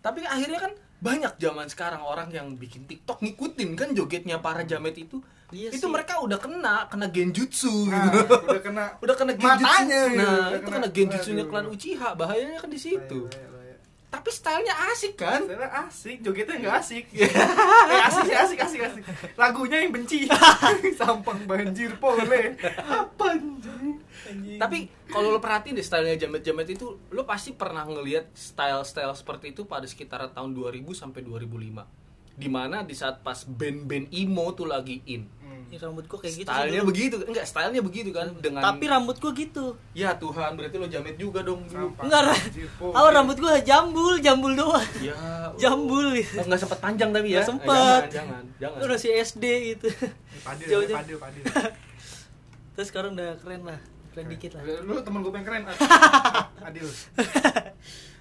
[0.00, 4.96] tapi akhirnya kan banyak zaman sekarang orang yang bikin TikTok ngikutin kan jogetnya para jamet
[5.00, 5.20] itu.
[5.50, 5.90] Iya itu sih.
[5.90, 8.38] mereka udah kena kena genjutsu nah, gitu.
[8.38, 9.66] udah kena udah kena genjutsu.
[9.66, 10.18] Matanya, gitu.
[10.20, 12.08] nah, Udah itu kena- kena genjutsunya klan Uchiha.
[12.14, 13.20] Bahayanya kan di situ.
[13.26, 13.76] Bahaya, bahaya, bahaya.
[14.10, 15.40] Tapi stylenya asik kan?
[15.46, 17.04] Karena asik, jogetnya nggak asik.
[17.14, 19.02] eh, asik sih, asik, asik, asik.
[19.38, 20.26] Lagunya yang benci.
[21.00, 22.58] Sampang banjir pole.
[22.90, 23.99] Apa anjing?
[24.56, 29.64] Tapi kalau lo perhatiin deh stylenya jamet-jamet itu, lo pasti pernah ngelihat style-style seperti itu
[29.64, 31.86] pada sekitar tahun 2000 sampai 2005.
[32.34, 35.28] Di mana di saat pas band-band emo tuh lagi in.
[35.40, 35.68] Hmm.
[35.68, 39.30] Ya, rambut gue kayak gitu Stylenya begitu, enggak stylenya begitu kan dengan tapi rambut gue
[39.38, 41.94] gitu Ya Tuhan, berarti lo jamet juga dong dulu.
[42.02, 42.34] Enggak
[42.90, 45.14] apa rambut gue jambul jambul doang Ya.
[45.62, 47.38] jambul Oh, nggak sempet panjang tapi ya.
[47.38, 48.00] Nggak sempet.
[48.02, 48.96] Eh, jangan, jangan, Lu jangan.
[48.98, 49.86] masih SD gitu
[50.42, 50.98] Padil, Jauh-jauh.
[50.98, 51.42] padil, padil.
[52.74, 53.78] terus sekarang udah keren lah
[54.10, 55.62] keren dikit lah Lu temen gue yang keren.
[56.66, 56.86] Adil.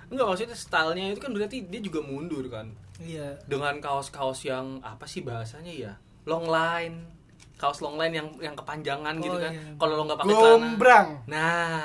[0.10, 2.70] Enggak maksudnya stylenya itu kan berarti dia juga mundur kan.
[2.98, 5.94] iya Dengan kaos-kaos yang apa sih bahasanya ya?
[6.26, 7.06] Long line.
[7.56, 9.52] Kaos long line yang yang kepanjangan gitu Oh, kan.
[9.52, 9.64] iya.
[9.76, 10.68] Kalau lo nggak pakai celana.
[11.28, 11.84] Nah,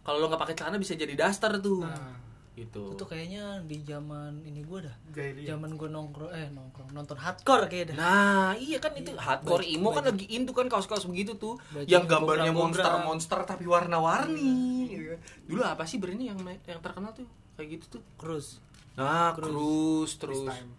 [0.00, 1.82] kalau lo nggak pakai celana bisa jadi daster tuh.
[1.82, 2.15] Nah,
[2.56, 2.80] Gitu.
[2.82, 4.96] itu tuh kayaknya di zaman ini gue dah
[5.44, 9.60] zaman gue nongkrong eh nongkrong nonton hardcore kayak dah Nah, iya kan itu Iya, hardcore
[9.60, 13.44] baju- emo kan baju- lagi in tuh kan kaos-kaos begitu tuh Baju yang gambarnya monster-monster
[13.44, 14.88] tapi warna-warni.
[14.88, 15.20] gitu kan.
[15.44, 18.02] Dulu apa sih brandnya yang yang terkenal tuh kayak gitu tuh?
[18.16, 18.56] Cruise
[18.94, 19.52] Nah, Cruise.
[19.52, 20.40] Cruise This terus.
[20.42, 20.70] time.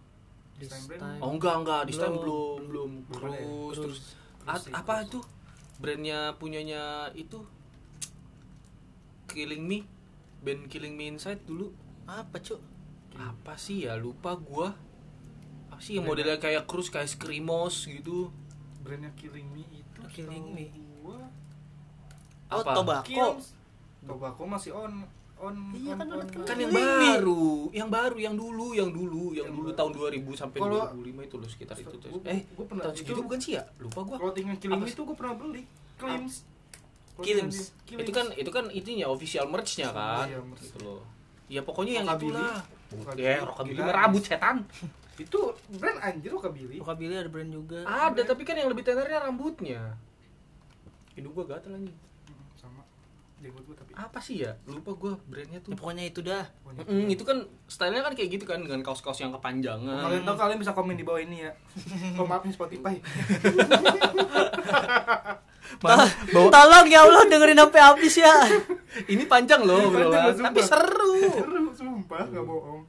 [0.58, 1.00] This time brand.
[1.00, 1.20] time.
[1.20, 2.58] Oh enggak enggak, di time Belum.
[2.66, 2.90] belum?
[3.08, 3.76] Cruise Cruise.
[3.78, 3.98] terus
[4.42, 5.06] Cruise apa Cruise.
[5.06, 5.20] itu?
[5.78, 6.82] Brandnya punyanya
[7.14, 7.38] itu
[9.28, 9.78] Killing Me,
[10.40, 11.72] band Killing Me Inside dulu.
[12.04, 12.60] apa cuk
[13.12, 13.94] Apa sih ya?
[13.94, 14.72] Lupa gua.
[15.68, 18.30] Apa sih yang modelnya kayak Cruise kayak Screamos gitu?
[18.80, 20.00] Brandnya Killing Me itu.
[20.08, 20.66] Killing setahu Me.
[20.98, 21.18] Gua.
[22.48, 22.72] oh Apa?
[22.74, 23.46] tobacco Kills.
[24.00, 25.02] Tobacco masih on
[25.36, 26.28] on Iya, on, kan on, on.
[26.44, 27.06] Kan yang Killing Me.
[27.12, 29.76] baru, yang baru, yang dulu, yang dulu, yang Yang dulu baru.
[29.76, 31.90] tahun 2000 sampai Kalau- 2005 itu loh sekitar itu.
[31.92, 32.10] tuh.
[32.12, 33.62] Gua- Eh, gua pernah- tahun segitu itu- bukan sih ya?
[33.76, 34.16] Lupa gua.
[34.16, 35.62] Clothing yang Killing Apa Me itu gue pernah beli.
[37.18, 37.74] Klims.
[37.82, 38.02] Killims.
[38.02, 40.26] itu kan itu kan itunya official merch-nya kan?
[40.26, 40.62] Iya, merch.
[40.64, 41.00] gitu loh.
[41.46, 42.60] Ya pokoknya yang itulah.
[43.14, 43.42] Ya
[43.78, 44.64] mah rambut setan.
[45.18, 46.78] Itu brand anjir rockabilly.
[46.78, 47.82] Rockabilly ada brand juga.
[47.82, 49.98] Ada tapi kan yang lebih tenernya rambutnya.
[51.12, 52.86] Hidung gua gatel lagi Hmm, sama.
[53.38, 53.90] jenggot gua tapi.
[53.92, 54.54] Apa sih ya?
[54.64, 55.70] Lupa gue brandnya tuh.
[55.70, 56.46] Ya, pokoknya itu dah.
[56.62, 57.22] Pokoknya Mm, itu.
[57.24, 60.06] kan stylenya kan kayak gitu kan dengan kaos-kaos yang kepanjangan.
[60.06, 61.52] Kalian tahu kalian bisa komen di bawah ini ya.
[62.14, 62.94] Oh maaf nih Spotify
[65.78, 68.34] Mana- bawa- tolong ya Allah dengerin sampai habis ya.
[69.12, 70.08] Ini panjang loh Ini bro.
[70.08, 71.12] panjang loh, tapi seru.
[71.28, 72.82] Seru sumpah nggak bohong.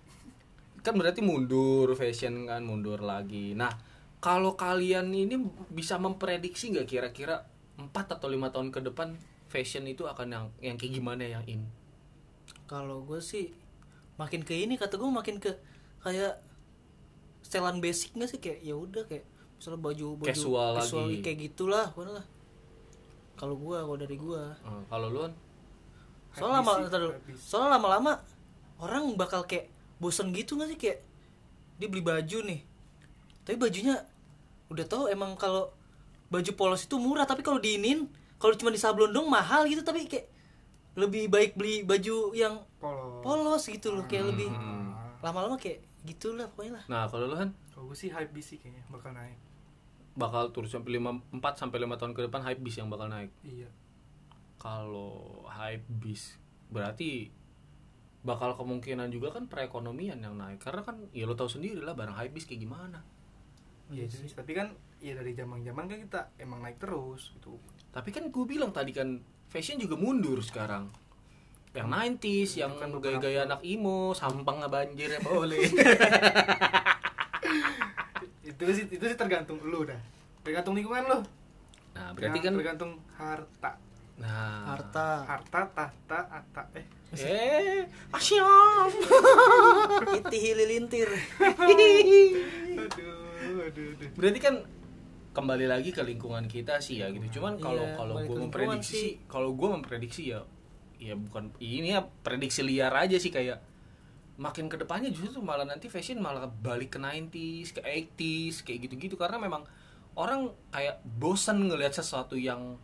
[0.79, 3.51] Kan berarti mundur fashion kan mundur lagi.
[3.51, 3.69] Nah
[4.17, 5.35] kalau kalian ini
[5.67, 7.43] bisa memprediksi nggak kira-kira
[7.75, 9.15] 4 atau lima tahun ke depan
[9.45, 11.67] fashion itu akan yang yang kayak gimana yang in?
[12.65, 13.51] Kalau gue sih
[14.15, 15.51] makin ke ini kata gue makin ke
[15.99, 16.39] kayak
[17.41, 18.39] setelan basic nggak sih?
[18.39, 19.25] Kayak ya udah kayak
[19.55, 21.19] misalnya baju baju Casual lagi.
[21.19, 22.23] kayak gitulah lah
[23.39, 25.23] kalau gue kalau dari gue Eh, kalau lu
[26.29, 26.71] soalnya lama
[27.39, 28.13] soalnya lama-lama
[28.77, 30.77] orang bakal kayak bosen gitu nggak sih?
[30.77, 30.99] Kayak
[31.75, 32.59] dia beli baju nih.
[33.41, 33.95] Tapi bajunya
[34.67, 35.71] udah tahu emang kalau
[36.27, 38.05] baju polos itu murah tapi kalau diinin
[38.37, 40.29] kalau cuma di sablon dong mahal gitu tapi kayak
[40.93, 43.23] lebih baik beli baju yang polos.
[43.23, 44.93] polos gitu loh kayak lebih Hmm.
[45.19, 46.83] lama-lama kayak gitulah pokoknya lah.
[46.85, 49.35] Nah kalau lu kan kalau gue sih hype bis sih kayaknya bakal naik
[50.17, 53.31] bakal turun sampai 5 4 sampai 5 tahun ke depan hype bis yang bakal naik.
[53.45, 53.69] Iya.
[54.59, 56.35] Kalau hype bis
[56.69, 57.33] berarti
[58.21, 60.59] bakal kemungkinan juga kan perekonomian yang naik.
[60.59, 62.99] Karena kan ya lo tahu sendiri lah barang hype bis kayak gimana.
[63.89, 64.29] Iya sih.
[64.33, 67.57] Tapi kan ya dari zaman zaman kan kita emang naik terus gitu.
[67.89, 69.17] Tapi kan gue bilang tadi kan
[69.49, 70.91] fashion juga mundur sekarang.
[71.69, 71.87] Yang
[72.19, 75.69] 90s yang kan gaya-gaya anak imo sampang banjir ya boleh
[78.49, 79.99] itu sih itu sih tergantung lu dah.
[80.41, 81.19] Tergantung lingkungan lu.
[81.93, 83.71] Nah berarti Ya, kan tergantung harta.
[84.19, 84.75] Nah.
[84.75, 85.09] Harta.
[85.23, 86.85] Harta tahta ata eh.
[87.13, 87.81] Eh.
[88.13, 88.89] Asyam.
[90.19, 91.09] Iti hililintir.
[92.79, 94.09] Aduh aduh aduh.
[94.17, 94.55] Berarti kan
[95.33, 97.39] kembali lagi ke lingkungan kita sih ya gitu.
[97.39, 100.41] Cuman kalau Iya, kalau gue memprediksi kalau gue memprediksi ya
[100.99, 103.63] ya bukan ini ya prediksi liar aja sih kayak
[104.39, 109.19] makin ke depannya justru malah nanti fashion malah balik ke 90s ke 80s kayak gitu-gitu.
[109.19, 109.67] Karena memang
[110.15, 112.79] orang kayak bosan ngelihat sesuatu yang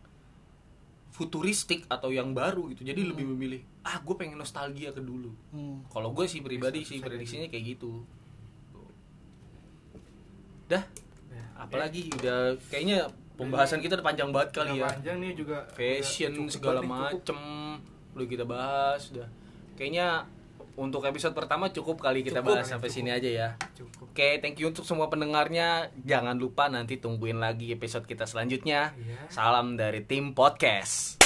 [1.16, 2.84] futuristik atau yang baru gitu.
[2.84, 5.32] Jadi lebih memilih ah gue pengen nostalgia ke dulu.
[5.56, 5.88] Hmm.
[5.88, 8.04] kalau gue sih pribadi sih prediksinya kayak gitu.
[10.68, 10.84] Dah.
[11.32, 13.08] Ya, apalagi udah kayaknya
[13.40, 14.88] pembahasan kita udah panjang banget kali udah ya.
[14.92, 15.58] panjang nih juga.
[15.72, 17.40] Fashion segala macem
[18.12, 19.28] udah kita bahas udah.
[19.80, 20.28] Kayaknya
[20.76, 22.98] untuk episode pertama cukup kali kita Cukup, bahas sampai cukup.
[23.02, 23.50] sini aja ya.
[23.74, 24.12] Cukup.
[24.12, 25.90] Oke thank you untuk semua pendengarnya.
[26.02, 28.92] Jangan lupa nanti tungguin lagi episode kita selanjutnya.
[28.94, 29.28] Iya.
[29.28, 31.25] salam dari tim podcast